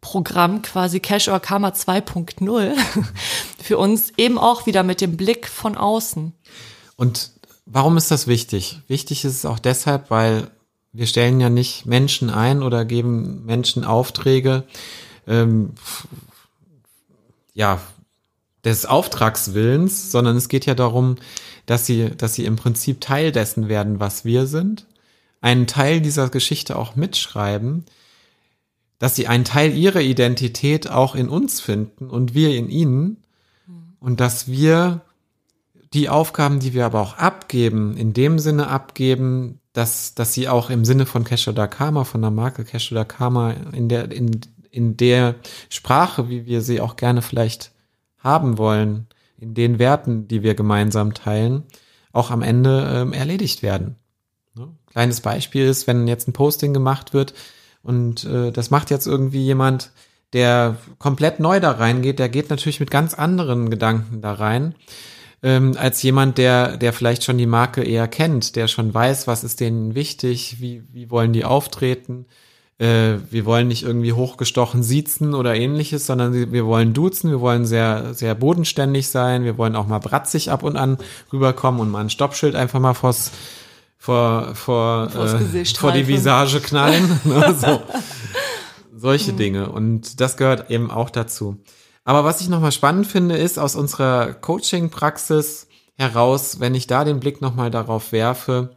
Programm, 0.00 0.62
quasi 0.62 1.00
Cash 1.00 1.28
or 1.28 1.40
Karma 1.40 1.70
2.0, 1.70 2.74
für 3.60 3.78
uns 3.78 4.12
eben 4.16 4.38
auch 4.38 4.66
wieder 4.66 4.84
mit 4.84 5.00
dem 5.00 5.16
Blick 5.16 5.48
von 5.48 5.76
außen. 5.76 6.32
Und 6.96 7.32
warum 7.66 7.96
ist 7.96 8.10
das 8.10 8.28
wichtig? 8.28 8.80
Wichtig 8.86 9.24
ist 9.24 9.34
es 9.34 9.44
auch 9.44 9.58
deshalb, 9.58 10.10
weil 10.10 10.48
wir 10.98 11.06
stellen 11.06 11.38
ja 11.38 11.48
nicht 11.48 11.86
Menschen 11.86 12.28
ein 12.28 12.60
oder 12.60 12.84
geben 12.84 13.44
Menschen 13.46 13.84
Aufträge, 13.84 14.64
ähm, 15.28 15.70
ja, 17.54 17.80
des 18.64 18.84
Auftragswillens, 18.84 20.10
sondern 20.10 20.36
es 20.36 20.48
geht 20.48 20.66
ja 20.66 20.74
darum, 20.74 21.14
dass 21.66 21.86
sie, 21.86 22.10
dass 22.16 22.34
sie 22.34 22.46
im 22.46 22.56
Prinzip 22.56 23.00
Teil 23.00 23.30
dessen 23.30 23.68
werden, 23.68 24.00
was 24.00 24.24
wir 24.24 24.46
sind, 24.46 24.86
einen 25.40 25.68
Teil 25.68 26.00
dieser 26.00 26.30
Geschichte 26.30 26.74
auch 26.74 26.96
mitschreiben, 26.96 27.84
dass 28.98 29.14
sie 29.14 29.28
einen 29.28 29.44
Teil 29.44 29.76
ihrer 29.76 30.00
Identität 30.00 30.90
auch 30.90 31.14
in 31.14 31.28
uns 31.28 31.60
finden 31.60 32.10
und 32.10 32.34
wir 32.34 32.56
in 32.56 32.68
ihnen 32.70 33.18
und 34.00 34.18
dass 34.18 34.48
wir 34.48 35.02
die 35.94 36.08
Aufgaben, 36.08 36.58
die 36.58 36.74
wir 36.74 36.86
aber 36.86 37.00
auch 37.00 37.18
abgeben, 37.18 37.96
in 37.96 38.12
dem 38.12 38.40
Sinne 38.40 38.66
abgeben, 38.66 39.60
dass, 39.78 40.12
dass 40.12 40.34
sie 40.34 40.48
auch 40.48 40.70
im 40.70 40.84
Sinne 40.84 41.06
von 41.06 41.22
Cash 41.22 41.46
oder 41.46 41.68
Karma, 41.68 42.02
von 42.02 42.20
der 42.20 42.32
Marke 42.32 42.64
Cash 42.64 42.90
oder 42.90 43.04
Karma, 43.04 43.52
in 43.72 43.88
der, 43.88 44.10
in, 44.10 44.40
in 44.72 44.96
der 44.96 45.36
Sprache, 45.68 46.28
wie 46.28 46.46
wir 46.46 46.62
sie 46.62 46.80
auch 46.80 46.96
gerne 46.96 47.22
vielleicht 47.22 47.70
haben 48.18 48.58
wollen, 48.58 49.06
in 49.38 49.54
den 49.54 49.78
Werten, 49.78 50.26
die 50.26 50.42
wir 50.42 50.56
gemeinsam 50.56 51.14
teilen, 51.14 51.62
auch 52.12 52.32
am 52.32 52.42
Ende 52.42 52.90
ähm, 52.92 53.12
erledigt 53.12 53.62
werden. 53.62 53.94
Ne? 54.56 54.66
Kleines 54.90 55.20
Beispiel 55.20 55.66
ist, 55.66 55.86
wenn 55.86 56.08
jetzt 56.08 56.26
ein 56.26 56.32
Posting 56.32 56.74
gemacht 56.74 57.14
wird 57.14 57.34
und 57.84 58.24
äh, 58.24 58.50
das 58.50 58.72
macht 58.72 58.90
jetzt 58.90 59.06
irgendwie 59.06 59.44
jemand, 59.44 59.92
der 60.32 60.76
komplett 60.98 61.38
neu 61.38 61.60
da 61.60 61.70
reingeht, 61.70 62.18
der 62.18 62.28
geht 62.28 62.50
natürlich 62.50 62.80
mit 62.80 62.90
ganz 62.90 63.14
anderen 63.14 63.70
Gedanken 63.70 64.22
da 64.22 64.32
rein, 64.32 64.74
ähm, 65.42 65.76
als 65.78 66.02
jemand, 66.02 66.38
der, 66.38 66.76
der 66.76 66.92
vielleicht 66.92 67.24
schon 67.24 67.38
die 67.38 67.46
Marke 67.46 67.82
eher 67.82 68.08
kennt, 68.08 68.56
der 68.56 68.66
schon 68.68 68.92
weiß, 68.92 69.26
was 69.26 69.44
ist 69.44 69.60
denen 69.60 69.94
wichtig, 69.94 70.60
wie, 70.60 70.82
wie 70.92 71.10
wollen 71.10 71.32
die 71.32 71.44
auftreten. 71.44 72.26
Äh, 72.78 73.18
wir 73.30 73.44
wollen 73.44 73.68
nicht 73.68 73.84
irgendwie 73.84 74.12
hochgestochen 74.12 74.82
siezen 74.82 75.34
oder 75.34 75.54
ähnliches, 75.54 76.06
sondern 76.06 76.52
wir 76.52 76.66
wollen 76.66 76.92
duzen, 76.92 77.30
wir 77.30 77.40
wollen 77.40 77.66
sehr, 77.66 78.14
sehr 78.14 78.34
bodenständig 78.34 79.08
sein, 79.08 79.44
wir 79.44 79.58
wollen 79.58 79.76
auch 79.76 79.86
mal 79.86 79.98
bratzig 79.98 80.50
ab 80.50 80.62
und 80.62 80.76
an 80.76 80.98
rüberkommen 81.32 81.80
und 81.80 81.90
mal 81.90 82.00
ein 82.00 82.10
Stoppschild 82.10 82.56
einfach 82.56 82.80
mal 82.80 82.94
vors, 82.94 83.30
vor, 83.96 84.54
vor, 84.54 85.08
äh, 85.14 85.64
vor 85.64 85.92
die 85.92 86.08
Visage 86.08 86.60
knallen. 86.60 87.20
ne, 87.24 87.54
so. 87.56 87.82
Solche 88.96 89.32
Dinge. 89.32 89.70
Und 89.70 90.20
das 90.20 90.36
gehört 90.36 90.70
eben 90.70 90.90
auch 90.90 91.10
dazu. 91.10 91.58
Aber 92.08 92.24
was 92.24 92.40
ich 92.40 92.48
nochmal 92.48 92.72
spannend 92.72 93.06
finde, 93.06 93.36
ist 93.36 93.58
aus 93.58 93.76
unserer 93.76 94.32
Coaching-Praxis 94.32 95.66
heraus, 95.94 96.58
wenn 96.58 96.74
ich 96.74 96.86
da 96.86 97.04
den 97.04 97.20
Blick 97.20 97.42
nochmal 97.42 97.70
darauf 97.70 98.12
werfe, 98.12 98.74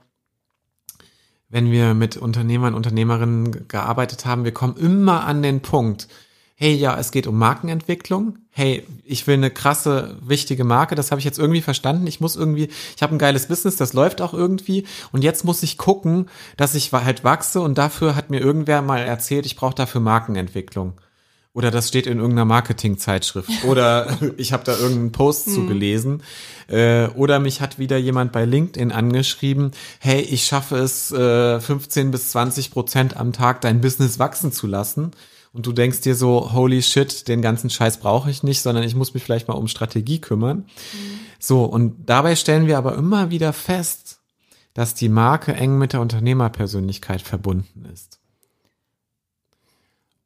wenn 1.47 1.71
wir 1.71 1.93
mit 1.93 2.17
Unternehmern, 2.17 2.73
Unternehmerinnen 2.73 3.69
gearbeitet 3.69 4.25
haben, 4.25 4.43
wir 4.43 4.53
kommen 4.53 4.75
immer 4.75 5.23
an 5.23 5.41
den 5.41 5.61
Punkt, 5.61 6.09
hey, 6.55 6.73
ja, 6.73 6.99
es 6.99 7.13
geht 7.13 7.25
um 7.25 7.37
Markenentwicklung. 7.37 8.37
Hey, 8.49 8.85
ich 9.05 9.25
will 9.27 9.35
eine 9.35 9.49
krasse, 9.49 10.17
wichtige 10.21 10.65
Marke, 10.65 10.95
das 10.95 11.11
habe 11.11 11.19
ich 11.19 11.25
jetzt 11.25 11.39
irgendwie 11.39 11.61
verstanden. 11.61 12.07
Ich 12.07 12.19
muss 12.19 12.35
irgendwie, 12.35 12.67
ich 12.97 13.01
habe 13.01 13.15
ein 13.15 13.17
geiles 13.17 13.47
Business, 13.47 13.77
das 13.77 13.93
läuft 13.93 14.21
auch 14.21 14.33
irgendwie. 14.33 14.85
Und 15.13 15.23
jetzt 15.23 15.45
muss 15.45 15.63
ich 15.63 15.77
gucken, 15.77 16.27
dass 16.57 16.75
ich 16.75 16.91
halt 16.91 17.23
wachse. 17.23 17.61
Und 17.61 17.77
dafür 17.77 18.17
hat 18.17 18.29
mir 18.29 18.41
irgendwer 18.41 18.81
mal 18.81 18.99
erzählt, 18.99 19.45
ich 19.45 19.55
brauche 19.55 19.73
dafür 19.73 20.01
Markenentwicklung. 20.01 20.99
Oder 21.53 21.69
das 21.69 21.89
steht 21.89 22.07
in 22.07 22.19
irgendeiner 22.19 22.45
Marketingzeitschrift. 22.45 23.65
Oder 23.65 24.17
ich 24.37 24.53
habe 24.53 24.63
da 24.63 24.73
irgendeinen 24.77 25.11
Post 25.11 25.47
Hm. 25.47 25.53
zugelesen. 25.53 26.23
Äh, 26.67 27.07
oder 27.09 27.39
mich 27.39 27.59
hat 27.59 27.77
wieder 27.77 27.97
jemand 27.97 28.31
bei 28.31 28.45
LinkedIn 28.45 28.91
angeschrieben, 28.93 29.71
hey, 29.99 30.21
ich 30.21 30.45
schaffe 30.45 30.77
es, 30.77 31.11
äh, 31.11 31.59
15 31.59 32.11
bis 32.11 32.29
20 32.29 32.71
Prozent 32.71 33.17
am 33.17 33.33
Tag 33.33 33.59
dein 33.61 33.81
Business 33.81 34.17
wachsen 34.19 34.51
zu 34.53 34.65
lassen. 34.67 35.11
Und 35.53 35.65
du 35.65 35.73
denkst 35.73 35.99
dir 35.99 36.15
so, 36.15 36.53
holy 36.53 36.81
shit, 36.81 37.27
den 37.27 37.41
ganzen 37.41 37.69
Scheiß 37.69 37.97
brauche 37.97 38.31
ich 38.31 38.41
nicht, 38.43 38.61
sondern 38.61 38.85
ich 38.85 38.95
muss 38.95 39.13
mich 39.13 39.21
vielleicht 39.23 39.49
mal 39.49 39.55
um 39.55 39.67
Strategie 39.67 40.21
kümmern. 40.21 40.65
So, 41.39 41.65
und 41.65 42.05
dabei 42.05 42.37
stellen 42.37 42.67
wir 42.67 42.77
aber 42.77 42.95
immer 42.95 43.31
wieder 43.31 43.51
fest, 43.51 44.19
dass 44.73 44.93
die 44.93 45.09
Marke 45.09 45.53
eng 45.53 45.77
mit 45.77 45.91
der 45.91 45.99
Unternehmerpersönlichkeit 45.99 47.21
verbunden 47.21 47.85
ist. 47.93 48.20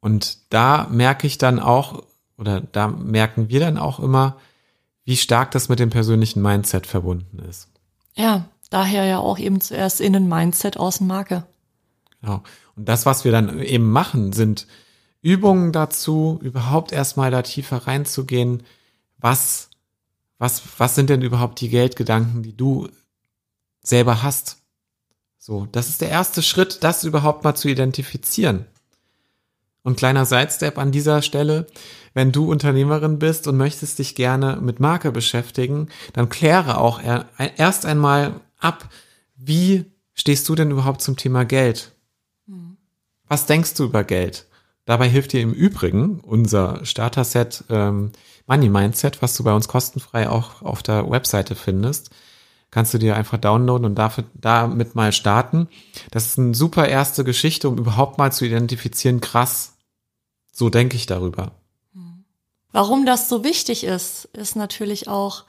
Und 0.06 0.52
da 0.52 0.86
merke 0.88 1.26
ich 1.26 1.36
dann 1.36 1.58
auch, 1.58 2.04
oder 2.38 2.60
da 2.60 2.86
merken 2.86 3.48
wir 3.48 3.58
dann 3.58 3.76
auch 3.76 3.98
immer, 3.98 4.36
wie 5.02 5.16
stark 5.16 5.50
das 5.50 5.68
mit 5.68 5.80
dem 5.80 5.90
persönlichen 5.90 6.40
Mindset 6.40 6.86
verbunden 6.86 7.40
ist. 7.40 7.66
Ja, 8.14 8.48
daher 8.70 9.04
ja 9.04 9.18
auch 9.18 9.36
eben 9.36 9.60
zuerst 9.60 10.00
innen 10.00 10.28
Mindset, 10.28 10.76
außen 10.76 11.04
Marke. 11.04 11.44
Genau. 12.20 12.44
Und 12.76 12.88
das, 12.88 13.04
was 13.04 13.24
wir 13.24 13.32
dann 13.32 13.58
eben 13.58 13.90
machen, 13.90 14.32
sind 14.32 14.68
Übungen 15.22 15.72
dazu, 15.72 16.38
überhaupt 16.40 16.92
erstmal 16.92 17.32
da 17.32 17.42
tiefer 17.42 17.88
reinzugehen. 17.88 18.62
Was, 19.18 19.70
was, 20.38 20.62
was 20.78 20.94
sind 20.94 21.10
denn 21.10 21.22
überhaupt 21.22 21.60
die 21.60 21.68
Geldgedanken, 21.68 22.44
die 22.44 22.56
du 22.56 22.88
selber 23.82 24.22
hast? 24.22 24.58
So, 25.36 25.66
das 25.72 25.88
ist 25.88 26.00
der 26.00 26.10
erste 26.10 26.42
Schritt, 26.42 26.84
das 26.84 27.02
überhaupt 27.02 27.42
mal 27.42 27.56
zu 27.56 27.66
identifizieren. 27.66 28.66
Und 29.86 29.96
kleiner 29.96 30.24
Sidestep 30.24 30.78
an 30.78 30.90
dieser 30.90 31.22
Stelle, 31.22 31.68
wenn 32.12 32.32
du 32.32 32.50
Unternehmerin 32.50 33.20
bist 33.20 33.46
und 33.46 33.56
möchtest 33.56 34.00
dich 34.00 34.16
gerne 34.16 34.58
mit 34.60 34.80
Marke 34.80 35.12
beschäftigen, 35.12 35.90
dann 36.12 36.28
kläre 36.28 36.78
auch 36.78 37.00
er- 37.00 37.28
erst 37.56 37.86
einmal 37.86 38.40
ab, 38.58 38.88
wie 39.36 39.84
stehst 40.12 40.48
du 40.48 40.56
denn 40.56 40.72
überhaupt 40.72 41.02
zum 41.02 41.16
Thema 41.16 41.44
Geld? 41.44 41.92
Was 43.28 43.46
denkst 43.46 43.74
du 43.74 43.84
über 43.84 44.02
Geld? 44.02 44.46
Dabei 44.86 45.08
hilft 45.08 45.32
dir 45.34 45.40
im 45.40 45.52
Übrigen 45.52 46.18
unser 46.18 46.84
Starter-Set 46.84 47.62
ähm, 47.70 48.10
Money 48.48 48.68
Mindset, 48.68 49.22
was 49.22 49.36
du 49.36 49.44
bei 49.44 49.54
uns 49.54 49.68
kostenfrei 49.68 50.28
auch 50.28 50.62
auf 50.62 50.82
der 50.82 51.08
Webseite 51.08 51.54
findest. 51.54 52.10
Kannst 52.72 52.92
du 52.92 52.98
dir 52.98 53.14
einfach 53.14 53.38
downloaden 53.38 53.84
und 53.84 53.94
dafür, 53.94 54.24
damit 54.34 54.96
mal 54.96 55.12
starten. 55.12 55.68
Das 56.10 56.26
ist 56.26 56.40
eine 56.40 56.54
super 56.54 56.88
erste 56.88 57.22
Geschichte, 57.22 57.68
um 57.68 57.78
überhaupt 57.78 58.18
mal 58.18 58.32
zu 58.32 58.44
identifizieren, 58.44 59.20
krass, 59.20 59.74
so 60.56 60.70
denke 60.70 60.96
ich 60.96 61.04
darüber. 61.04 61.52
Warum 62.72 63.04
das 63.04 63.28
so 63.28 63.44
wichtig 63.44 63.84
ist, 63.84 64.24
ist 64.32 64.56
natürlich 64.56 65.06
auch 65.06 65.44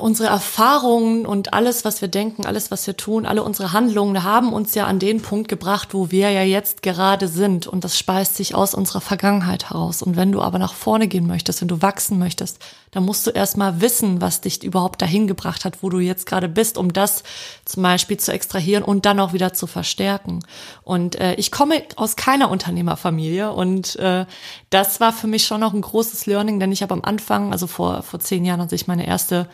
unsere 0.00 0.28
Erfahrungen 0.28 1.26
und 1.26 1.54
alles, 1.54 1.84
was 1.84 2.00
wir 2.00 2.08
denken, 2.08 2.46
alles, 2.46 2.70
was 2.70 2.86
wir 2.86 2.96
tun, 2.96 3.26
alle 3.26 3.42
unsere 3.42 3.72
Handlungen 3.72 4.22
haben 4.22 4.52
uns 4.52 4.74
ja 4.74 4.86
an 4.86 4.98
den 4.98 5.20
Punkt 5.20 5.48
gebracht, 5.48 5.88
wo 5.92 6.10
wir 6.10 6.30
ja 6.30 6.42
jetzt 6.42 6.82
gerade 6.82 7.26
sind. 7.26 7.66
Und 7.66 7.82
das 7.84 7.98
speist 7.98 8.36
sich 8.36 8.54
aus 8.54 8.74
unserer 8.74 9.00
Vergangenheit 9.00 9.70
heraus. 9.70 10.00
Und 10.00 10.16
wenn 10.16 10.32
du 10.32 10.40
aber 10.40 10.58
nach 10.58 10.74
vorne 10.74 11.08
gehen 11.08 11.26
möchtest, 11.26 11.60
wenn 11.60 11.68
du 11.68 11.82
wachsen 11.82 12.18
möchtest, 12.18 12.58
dann 12.92 13.04
musst 13.04 13.26
du 13.26 13.30
erstmal 13.30 13.80
wissen, 13.80 14.20
was 14.20 14.40
dich 14.40 14.62
überhaupt 14.62 15.02
dahin 15.02 15.26
gebracht 15.26 15.64
hat, 15.64 15.82
wo 15.82 15.90
du 15.90 15.98
jetzt 15.98 16.26
gerade 16.26 16.48
bist, 16.48 16.78
um 16.78 16.92
das 16.92 17.24
zum 17.64 17.82
Beispiel 17.82 18.18
zu 18.18 18.32
extrahieren 18.32 18.84
und 18.84 19.04
dann 19.04 19.18
auch 19.18 19.32
wieder 19.32 19.52
zu 19.52 19.66
verstärken. 19.66 20.40
Und 20.84 21.16
äh, 21.16 21.34
ich 21.34 21.50
komme 21.50 21.82
aus 21.96 22.16
keiner 22.16 22.50
Unternehmerfamilie 22.50 23.52
und 23.52 23.96
äh, 23.96 24.26
das 24.70 25.00
war 25.00 25.12
für 25.12 25.26
mich 25.26 25.44
schon 25.44 25.60
noch 25.60 25.74
ein 25.74 25.82
großes 25.82 26.26
Learning, 26.26 26.60
denn 26.60 26.70
ich 26.70 26.82
habe 26.82 26.94
am 26.94 27.02
Anfang, 27.02 27.52
also 27.52 27.66
vor, 27.66 28.02
vor 28.02 28.20
zehn 28.20 28.44
Jahren, 28.44 28.60
als 28.60 28.72
ich 28.72 28.86
meine 28.86 29.06
erste 29.06 29.48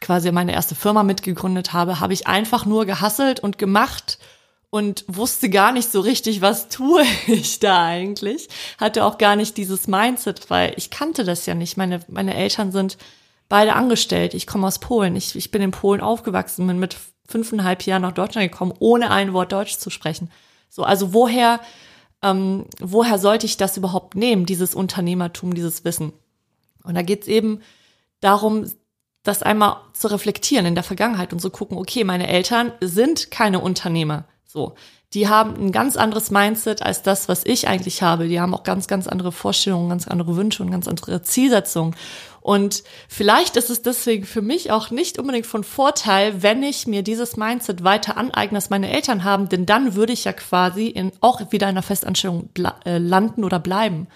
quasi 0.00 0.32
meine 0.32 0.52
erste 0.52 0.74
Firma 0.74 1.02
mitgegründet 1.02 1.72
habe, 1.72 2.00
habe 2.00 2.12
ich 2.12 2.26
einfach 2.26 2.64
nur 2.64 2.86
gehasselt 2.86 3.40
und 3.40 3.58
gemacht 3.58 4.18
und 4.70 5.04
wusste 5.08 5.50
gar 5.50 5.72
nicht 5.72 5.90
so 5.90 6.00
richtig, 6.00 6.40
was 6.40 6.68
tue 6.68 7.02
ich 7.26 7.58
da 7.60 7.84
eigentlich. 7.84 8.48
Hatte 8.78 9.04
auch 9.04 9.18
gar 9.18 9.36
nicht 9.36 9.56
dieses 9.56 9.88
Mindset, 9.88 10.48
weil 10.48 10.72
ich 10.76 10.90
kannte 10.90 11.24
das 11.24 11.46
ja 11.46 11.54
nicht. 11.54 11.76
Meine, 11.76 12.00
meine 12.08 12.34
Eltern 12.34 12.72
sind 12.72 12.96
beide 13.48 13.74
angestellt. 13.74 14.32
Ich 14.32 14.46
komme 14.46 14.66
aus 14.66 14.78
Polen. 14.78 15.16
Ich, 15.16 15.36
ich 15.36 15.50
bin 15.50 15.60
in 15.60 15.72
Polen 15.72 16.00
aufgewachsen, 16.00 16.66
bin 16.66 16.78
mit 16.78 16.96
fünfeinhalb 17.26 17.82
Jahren 17.82 18.02
nach 18.02 18.12
Deutschland 18.12 18.50
gekommen, 18.50 18.74
ohne 18.78 19.10
ein 19.10 19.32
Wort 19.32 19.52
Deutsch 19.52 19.76
zu 19.76 19.90
sprechen. 19.90 20.30
So, 20.68 20.84
also 20.84 21.12
woher, 21.12 21.60
ähm, 22.22 22.66
woher 22.78 23.18
sollte 23.18 23.46
ich 23.46 23.56
das 23.56 23.76
überhaupt 23.76 24.14
nehmen, 24.14 24.46
dieses 24.46 24.74
Unternehmertum, 24.74 25.54
dieses 25.54 25.84
Wissen? 25.84 26.12
Und 26.84 26.94
da 26.94 27.02
geht's 27.02 27.26
eben 27.26 27.60
darum, 28.20 28.70
das 29.22 29.42
einmal 29.42 29.76
zu 29.92 30.08
reflektieren 30.08 30.66
in 30.66 30.74
der 30.74 30.84
Vergangenheit 30.84 31.32
und 31.32 31.40
zu 31.40 31.50
gucken, 31.50 31.76
okay, 31.76 32.04
meine 32.04 32.28
Eltern 32.28 32.72
sind 32.80 33.30
keine 33.30 33.60
Unternehmer. 33.60 34.24
So. 34.46 34.74
Die 35.12 35.28
haben 35.28 35.54
ein 35.56 35.72
ganz 35.72 35.96
anderes 35.96 36.30
Mindset 36.30 36.82
als 36.82 37.02
das, 37.02 37.28
was 37.28 37.44
ich 37.44 37.66
eigentlich 37.66 38.00
habe. 38.00 38.28
Die 38.28 38.40
haben 38.40 38.54
auch 38.54 38.62
ganz, 38.62 38.86
ganz 38.86 39.08
andere 39.08 39.32
Vorstellungen, 39.32 39.88
ganz 39.88 40.06
andere 40.06 40.36
Wünsche 40.36 40.62
und 40.62 40.70
ganz 40.70 40.86
andere 40.86 41.22
Zielsetzungen. 41.22 41.96
Und 42.40 42.84
vielleicht 43.08 43.56
ist 43.56 43.70
es 43.70 43.82
deswegen 43.82 44.24
für 44.24 44.40
mich 44.40 44.70
auch 44.70 44.90
nicht 44.90 45.18
unbedingt 45.18 45.46
von 45.46 45.64
Vorteil, 45.64 46.42
wenn 46.42 46.62
ich 46.62 46.86
mir 46.86 47.02
dieses 47.02 47.36
Mindset 47.36 47.82
weiter 47.82 48.16
aneigne, 48.16 48.56
als 48.56 48.70
meine 48.70 48.90
Eltern 48.90 49.24
haben, 49.24 49.48
denn 49.48 49.66
dann 49.66 49.94
würde 49.94 50.12
ich 50.12 50.24
ja 50.24 50.32
quasi 50.32 50.86
in, 50.86 51.12
auch 51.20 51.52
wieder 51.52 51.66
in 51.66 51.74
einer 51.74 51.82
Festanstellung 51.82 52.48
äh, 52.86 52.98
landen 52.98 53.44
oder 53.44 53.58
bleiben. 53.58 54.06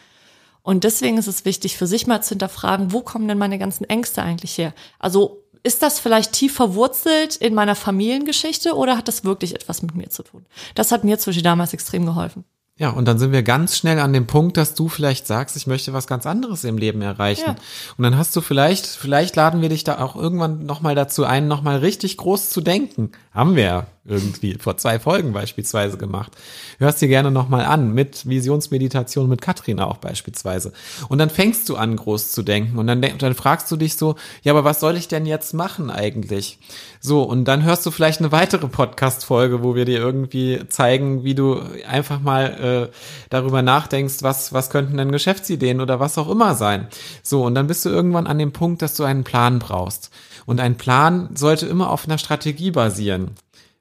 Und 0.65 0.83
deswegen 0.83 1.19
ist 1.19 1.27
es 1.27 1.45
wichtig, 1.45 1.77
für 1.77 1.87
sich 1.87 2.07
mal 2.07 2.23
zu 2.23 2.31
hinterfragen, 2.31 2.91
wo 2.91 3.03
kommen 3.03 3.29
denn 3.29 3.37
meine 3.37 3.59
ganzen 3.59 3.85
Ängste 3.85 4.23
eigentlich 4.23 4.57
her? 4.57 4.73
Also 4.99 5.45
ist 5.63 5.83
das 5.83 6.01
vielleicht 6.01 6.33
tief 6.33 6.55
verwurzelt 6.55 7.37
in 7.37 7.53
meiner 7.53 7.75
Familiengeschichte 7.75 8.75
oder 8.75 8.97
hat 8.97 9.07
das 9.07 9.25
wirklich 9.25 9.55
etwas 9.55 9.83
mit 9.83 9.95
mir 9.95 10.09
zu 10.09 10.23
tun? 10.23 10.47
Das 10.75 10.91
hat 10.91 11.05
mir 11.05 11.19
zum 11.19 11.31
Beispiel 11.31 11.43
damals 11.43 11.75
extrem 11.75 12.07
geholfen. 12.07 12.45
Ja, 12.77 12.91
und 12.91 13.05
dann 13.07 13.21
sind 13.21 13.31
wir 13.31 13.45
ganz 13.45 13.77
schnell 13.77 14.01
an 14.01 14.13
dem 14.13 14.27
Punkt, 14.27 14.57
dass 14.57 14.75
du 14.75 14.89
vielleicht 14.89 15.29
sagst, 15.29 15.57
ich 15.57 15.69
möchte 15.69 15.93
was 15.93 16.09
ganz 16.09 16.27
anderes 16.27 16.65
im 16.65 16.77
Leben 16.77 17.03
erreichen. 17.03 17.45
Ja. 17.47 17.57
Und 17.97 18.03
dann 18.03 18.19
hast 18.19 18.35
du 18.35 18.41
vielleicht, 18.41 18.87
vielleicht 18.87 19.37
laden 19.37 19.63
wir 19.63 19.69
dich 19.69 19.85
da 19.85 19.99
auch 19.99 20.17
irgendwann 20.17 20.67
nochmal 20.67 20.97
dazu 20.97 21.25
ein, 21.25 21.47
nochmal 21.47 21.79
richtig 21.79 22.17
groß 22.17 22.51
zu 22.51 22.61
denken. 22.61 23.13
Haben 23.33 23.55
wir 23.55 23.63
ja 23.63 23.87
irgendwie 24.07 24.59
vor 24.61 24.77
zwei 24.77 24.99
Folgen 24.99 25.33
beispielsweise 25.33 25.97
gemacht. 25.97 26.33
Hörst 26.79 27.01
dir 27.01 27.09
gerne 27.09 27.31
nochmal 27.31 27.65
an, 27.65 27.95
mit 27.95 28.29
Visionsmeditation 28.29 29.29
mit 29.29 29.41
Katrin 29.41 29.81
auch 29.81 29.97
beispielsweise. 29.97 30.73
Und 31.09 31.19
dann 31.19 31.31
fängst 31.31 31.69
du 31.69 31.77
an, 31.77 31.97
groß 31.97 32.33
zu 32.33 32.43
denken. 32.43 32.79
Und 32.79 32.87
dann, 32.87 33.01
denk- 33.01 33.19
dann 33.21 33.35
fragst 33.35 33.71
du 33.71 33.77
dich 33.77 33.97
so, 33.97 34.17
ja, 34.43 34.53
aber 34.53 34.65
was 34.65 34.81
soll 34.81 34.97
ich 34.97 35.09
denn 35.09 35.25
jetzt 35.27 35.55
machen 35.55 35.91
eigentlich? 35.91 36.59
So, 37.01 37.23
und 37.23 37.47
dann 37.47 37.63
hörst 37.63 37.87
du 37.87 37.91
vielleicht 37.91 38.21
eine 38.21 38.31
weitere 38.31 38.69
Podcast-Folge, 38.69 39.63
wo 39.63 39.75
wir 39.75 39.85
dir 39.87 39.99
irgendwie 40.01 40.61
zeigen, 40.69 41.25
wie 41.25 41.35
du 41.35 41.61
einfach 41.89 42.21
mal 42.21 42.59
äh, 42.65 42.89
darüber 43.31 43.63
nachdenkst, 43.63 44.23
was, 44.23 44.53
was 44.53 44.71
könnten 44.71 44.97
denn 44.97 45.13
Geschäftsideen 45.13 45.81
oder 45.81 46.01
was 46.01 46.19
auch 46.19 46.31
immer 46.31 46.55
sein. 46.55 46.89
So, 47.23 47.45
und 47.45 47.55
dann 47.55 47.67
bist 47.67 47.85
du 47.85 47.91
irgendwann 47.91 48.27
an 48.27 48.39
dem 48.39 48.53
Punkt, 48.53 48.83
dass 48.83 48.95
du 48.95 49.05
einen 49.05 49.25
Plan 49.25 49.59
brauchst. 49.59 50.11
Und 50.47 50.61
ein 50.61 50.77
Plan 50.77 51.31
sollte 51.35 51.67
immer 51.67 51.91
auf 51.91 52.07
einer 52.07 52.19
Strategie 52.19 52.71
basieren. 52.71 53.33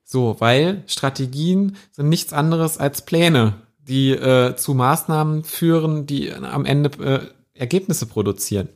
So, 0.04 0.36
weil 0.40 0.84
Strategien 0.88 1.78
sind 1.92 2.10
nichts 2.10 2.34
anderes 2.34 2.78
als 2.78 3.04
Pläne, 3.04 3.54
die 3.88 4.12
äh, 4.12 4.56
zu 4.56 4.74
Maßnahmen 4.74 5.44
führen, 5.44 6.06
die 6.06 6.32
am 6.32 6.66
Ende 6.66 6.90
äh, 7.04 7.60
Ergebnisse 7.60 8.06
produzieren. 8.06 8.70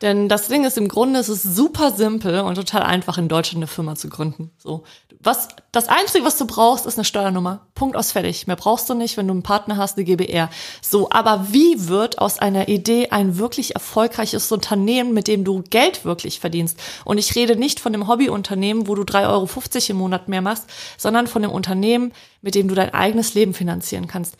Denn 0.00 0.28
das 0.28 0.48
Ding 0.48 0.64
ist 0.64 0.78
im 0.78 0.88
Grunde, 0.88 1.18
es 1.18 1.28
ist 1.28 1.42
super 1.42 1.92
simpel 1.92 2.40
und 2.40 2.54
total 2.54 2.82
einfach, 2.82 3.18
in 3.18 3.28
Deutschland 3.28 3.58
eine 3.58 3.66
Firma 3.66 3.96
zu 3.96 4.08
gründen. 4.08 4.50
So. 4.58 4.84
Was, 5.20 5.48
das 5.72 5.88
Einzige, 5.88 6.24
was 6.24 6.38
du 6.38 6.46
brauchst, 6.46 6.86
ist 6.86 6.96
eine 6.96 7.04
Steuernummer. 7.04 7.66
Punkt 7.74 7.96
aus 7.96 8.12
fertig. 8.12 8.46
Mehr 8.46 8.54
brauchst 8.54 8.88
du 8.88 8.94
nicht, 8.94 9.16
wenn 9.16 9.26
du 9.26 9.32
einen 9.32 9.42
Partner 9.42 9.76
hast, 9.76 9.96
eine 9.96 10.04
GBR. 10.04 10.50
So. 10.80 11.10
Aber 11.10 11.48
wie 11.50 11.88
wird 11.88 12.20
aus 12.20 12.38
einer 12.38 12.68
Idee 12.68 13.08
ein 13.10 13.38
wirklich 13.38 13.74
erfolgreiches 13.74 14.52
Unternehmen, 14.52 15.14
mit 15.14 15.26
dem 15.26 15.42
du 15.42 15.64
Geld 15.68 16.04
wirklich 16.04 16.38
verdienst? 16.38 16.78
Und 17.04 17.18
ich 17.18 17.34
rede 17.34 17.56
nicht 17.56 17.80
von 17.80 17.92
dem 17.92 18.06
Hobbyunternehmen, 18.06 18.86
wo 18.86 18.94
du 18.94 19.02
3,50 19.02 19.26
Euro 19.26 19.48
im 19.88 19.96
Monat 19.96 20.28
mehr 20.28 20.42
machst, 20.42 20.64
sondern 20.96 21.26
von 21.26 21.42
dem 21.42 21.50
Unternehmen, 21.50 22.12
mit 22.40 22.54
dem 22.54 22.68
du 22.68 22.76
dein 22.76 22.94
eigenes 22.94 23.34
Leben 23.34 23.54
finanzieren 23.54 24.06
kannst. 24.06 24.36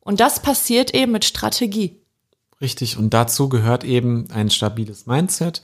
Und 0.00 0.20
das 0.20 0.40
passiert 0.40 0.94
eben 0.94 1.12
mit 1.12 1.24
Strategie. 1.24 1.99
Richtig, 2.60 2.98
und 2.98 3.14
dazu 3.14 3.48
gehört 3.48 3.84
eben 3.84 4.30
ein 4.30 4.50
stabiles 4.50 5.06
Mindset 5.06 5.62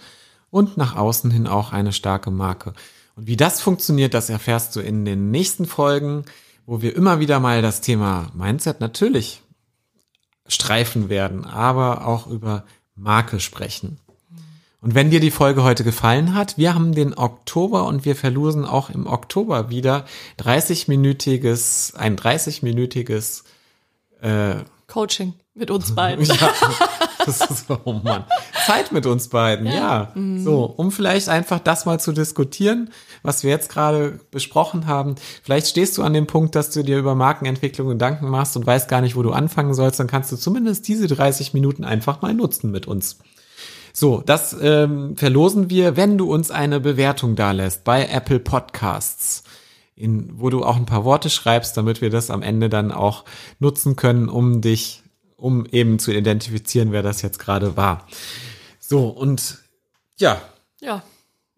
und 0.50 0.76
nach 0.76 0.96
außen 0.96 1.30
hin 1.30 1.46
auch 1.46 1.72
eine 1.72 1.92
starke 1.92 2.30
Marke. 2.30 2.72
Und 3.16 3.26
wie 3.26 3.36
das 3.36 3.60
funktioniert, 3.60 4.14
das 4.14 4.30
erfährst 4.30 4.74
du 4.76 4.80
in 4.80 5.04
den 5.04 5.30
nächsten 5.30 5.66
Folgen, 5.66 6.24
wo 6.64 6.80
wir 6.82 6.96
immer 6.96 7.20
wieder 7.20 7.38
mal 7.38 7.62
das 7.62 7.80
Thema 7.80 8.30
Mindset 8.34 8.80
natürlich 8.80 9.42
streifen 10.48 11.08
werden, 11.08 11.44
aber 11.44 12.06
auch 12.06 12.26
über 12.26 12.64
Marke 12.94 13.40
sprechen. 13.40 13.98
Und 14.80 14.94
wenn 14.94 15.10
dir 15.10 15.20
die 15.20 15.30
Folge 15.30 15.64
heute 15.64 15.84
gefallen 15.84 16.34
hat, 16.34 16.56
wir 16.58 16.74
haben 16.74 16.94
den 16.94 17.16
Oktober 17.16 17.86
und 17.86 18.04
wir 18.04 18.14
verlosen 18.14 18.64
auch 18.64 18.88
im 18.88 19.06
Oktober 19.06 19.68
wieder 19.68 20.04
30-minütiges, 20.38 21.96
ein 21.96 22.16
30-minütiges 22.16 23.42
Coaching 24.86 25.34
mit 25.56 25.70
uns 25.70 25.94
beiden. 25.94 26.24
Ja, 26.36 26.52
das 27.24 27.40
ist 27.50 27.66
oh 27.84 27.92
Mann. 28.04 28.24
Zeit 28.66 28.92
mit 28.92 29.04
uns 29.04 29.28
beiden, 29.28 29.66
ja. 29.66 30.12
So, 30.36 30.64
um 30.64 30.92
vielleicht 30.92 31.28
einfach 31.28 31.58
das 31.58 31.86
mal 31.86 31.98
zu 31.98 32.12
diskutieren, 32.12 32.90
was 33.22 33.42
wir 33.42 33.50
jetzt 33.50 33.68
gerade 33.68 34.20
besprochen 34.30 34.86
haben. 34.86 35.16
Vielleicht 35.42 35.66
stehst 35.66 35.98
du 35.98 36.04
an 36.04 36.12
dem 36.12 36.28
Punkt, 36.28 36.54
dass 36.54 36.70
du 36.70 36.84
dir 36.84 36.98
über 36.98 37.16
Markenentwicklung 37.16 37.88
Gedanken 37.88 38.28
machst 38.28 38.56
und 38.56 38.64
weißt 38.64 38.88
gar 38.88 39.00
nicht, 39.00 39.16
wo 39.16 39.22
du 39.22 39.32
anfangen 39.32 39.74
sollst, 39.74 39.98
dann 39.98 40.06
kannst 40.06 40.30
du 40.30 40.36
zumindest 40.36 40.86
diese 40.86 41.08
30 41.08 41.52
Minuten 41.52 41.84
einfach 41.84 42.22
mal 42.22 42.32
nutzen 42.32 42.70
mit 42.70 42.86
uns. 42.86 43.18
So, 43.92 44.22
das 44.24 44.54
ähm, 44.60 45.16
verlosen 45.16 45.70
wir, 45.70 45.96
wenn 45.96 46.18
du 46.18 46.30
uns 46.30 46.50
eine 46.50 46.80
Bewertung 46.80 47.34
dalässt 47.34 47.82
bei 47.82 48.06
Apple 48.06 48.40
Podcasts, 48.40 49.42
in, 49.96 50.38
wo 50.38 50.50
du 50.50 50.62
auch 50.64 50.76
ein 50.76 50.84
paar 50.84 51.04
Worte 51.04 51.30
schreibst, 51.30 51.76
damit 51.78 52.02
wir 52.02 52.10
das 52.10 52.30
am 52.30 52.42
Ende 52.42 52.68
dann 52.68 52.92
auch 52.92 53.24
nutzen 53.58 53.96
können, 53.96 54.28
um 54.28 54.60
dich, 54.60 55.02
um 55.36 55.66
eben 55.66 55.98
zu 55.98 56.12
identifizieren, 56.12 56.92
wer 56.92 57.02
das 57.02 57.22
jetzt 57.22 57.38
gerade 57.38 57.76
war. 57.76 58.06
So, 58.80 59.08
und 59.08 59.58
ja, 60.18 60.40
Ja. 60.80 61.02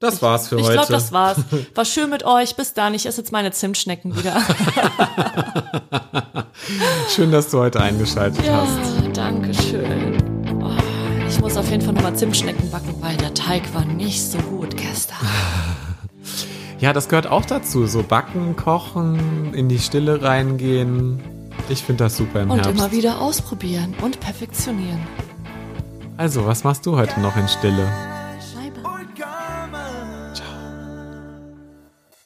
das 0.01 0.21
war's 0.23 0.49
für 0.49 0.57
Ich 0.57 0.63
heute. 0.65 0.75
glaube, 0.75 0.93
das 0.93 1.13
war's. 1.13 1.39
War 1.75 1.85
schön 1.85 2.11
mit 2.11 2.25
euch. 2.25 2.57
Bis 2.57 2.73
dann. 2.75 2.95
Ich 2.95 3.07
esse 3.07 3.21
jetzt 3.21 3.33
meine 3.33 3.51
Zimtschnecken 3.53 4.17
wieder. 4.17 4.41
Schön, 7.09 7.33
dass 7.33 7.51
du 7.51 7.59
heute 7.59 7.81
eingeschaltet 7.81 8.45
Ja, 8.45 8.67
hast. 8.67 9.17
danke 9.17 9.55
schön. 9.55 10.17
Oh, 10.63 10.71
ich 11.29 11.41
muss 11.41 11.57
auf 11.57 11.71
jeden 11.71 11.83
Fall 11.83 11.95
nochmal 11.95 12.15
Zimtschnecken 12.17 12.71
backen, 12.71 12.95
weil 13.01 13.17
der 13.17 13.33
Teig 13.35 13.63
war 13.75 13.85
nicht 13.85 14.23
so 14.23 14.39
gut 14.39 14.77
gestern. 14.77 15.19
Ja, 16.81 16.93
das 16.93 17.09
gehört 17.09 17.27
auch 17.27 17.45
dazu. 17.45 17.89
So 17.89 18.05
backen, 18.05 18.55
kochen, 18.55 19.53
in 19.53 19.69
die 19.69 19.81
Stille 19.81 20.23
reingehen. 20.23 21.21
Ich 21.69 21.83
finde 21.83 22.05
das 22.05 22.17
super 22.17 22.43
im 22.43 22.51
Und 22.51 22.59
Herbst. 22.65 22.73
immer 22.81 22.93
wieder 22.93 23.21
ausprobieren 23.21 23.95
und 24.03 24.21
perfektionieren. 24.21 25.01
Also, 26.17 26.47
was 26.47 26.65
machst 26.65 26.87
du 26.87 26.97
heute 26.97 27.21
noch 27.21 27.37
in 27.37 27.47
Stille? 27.47 27.87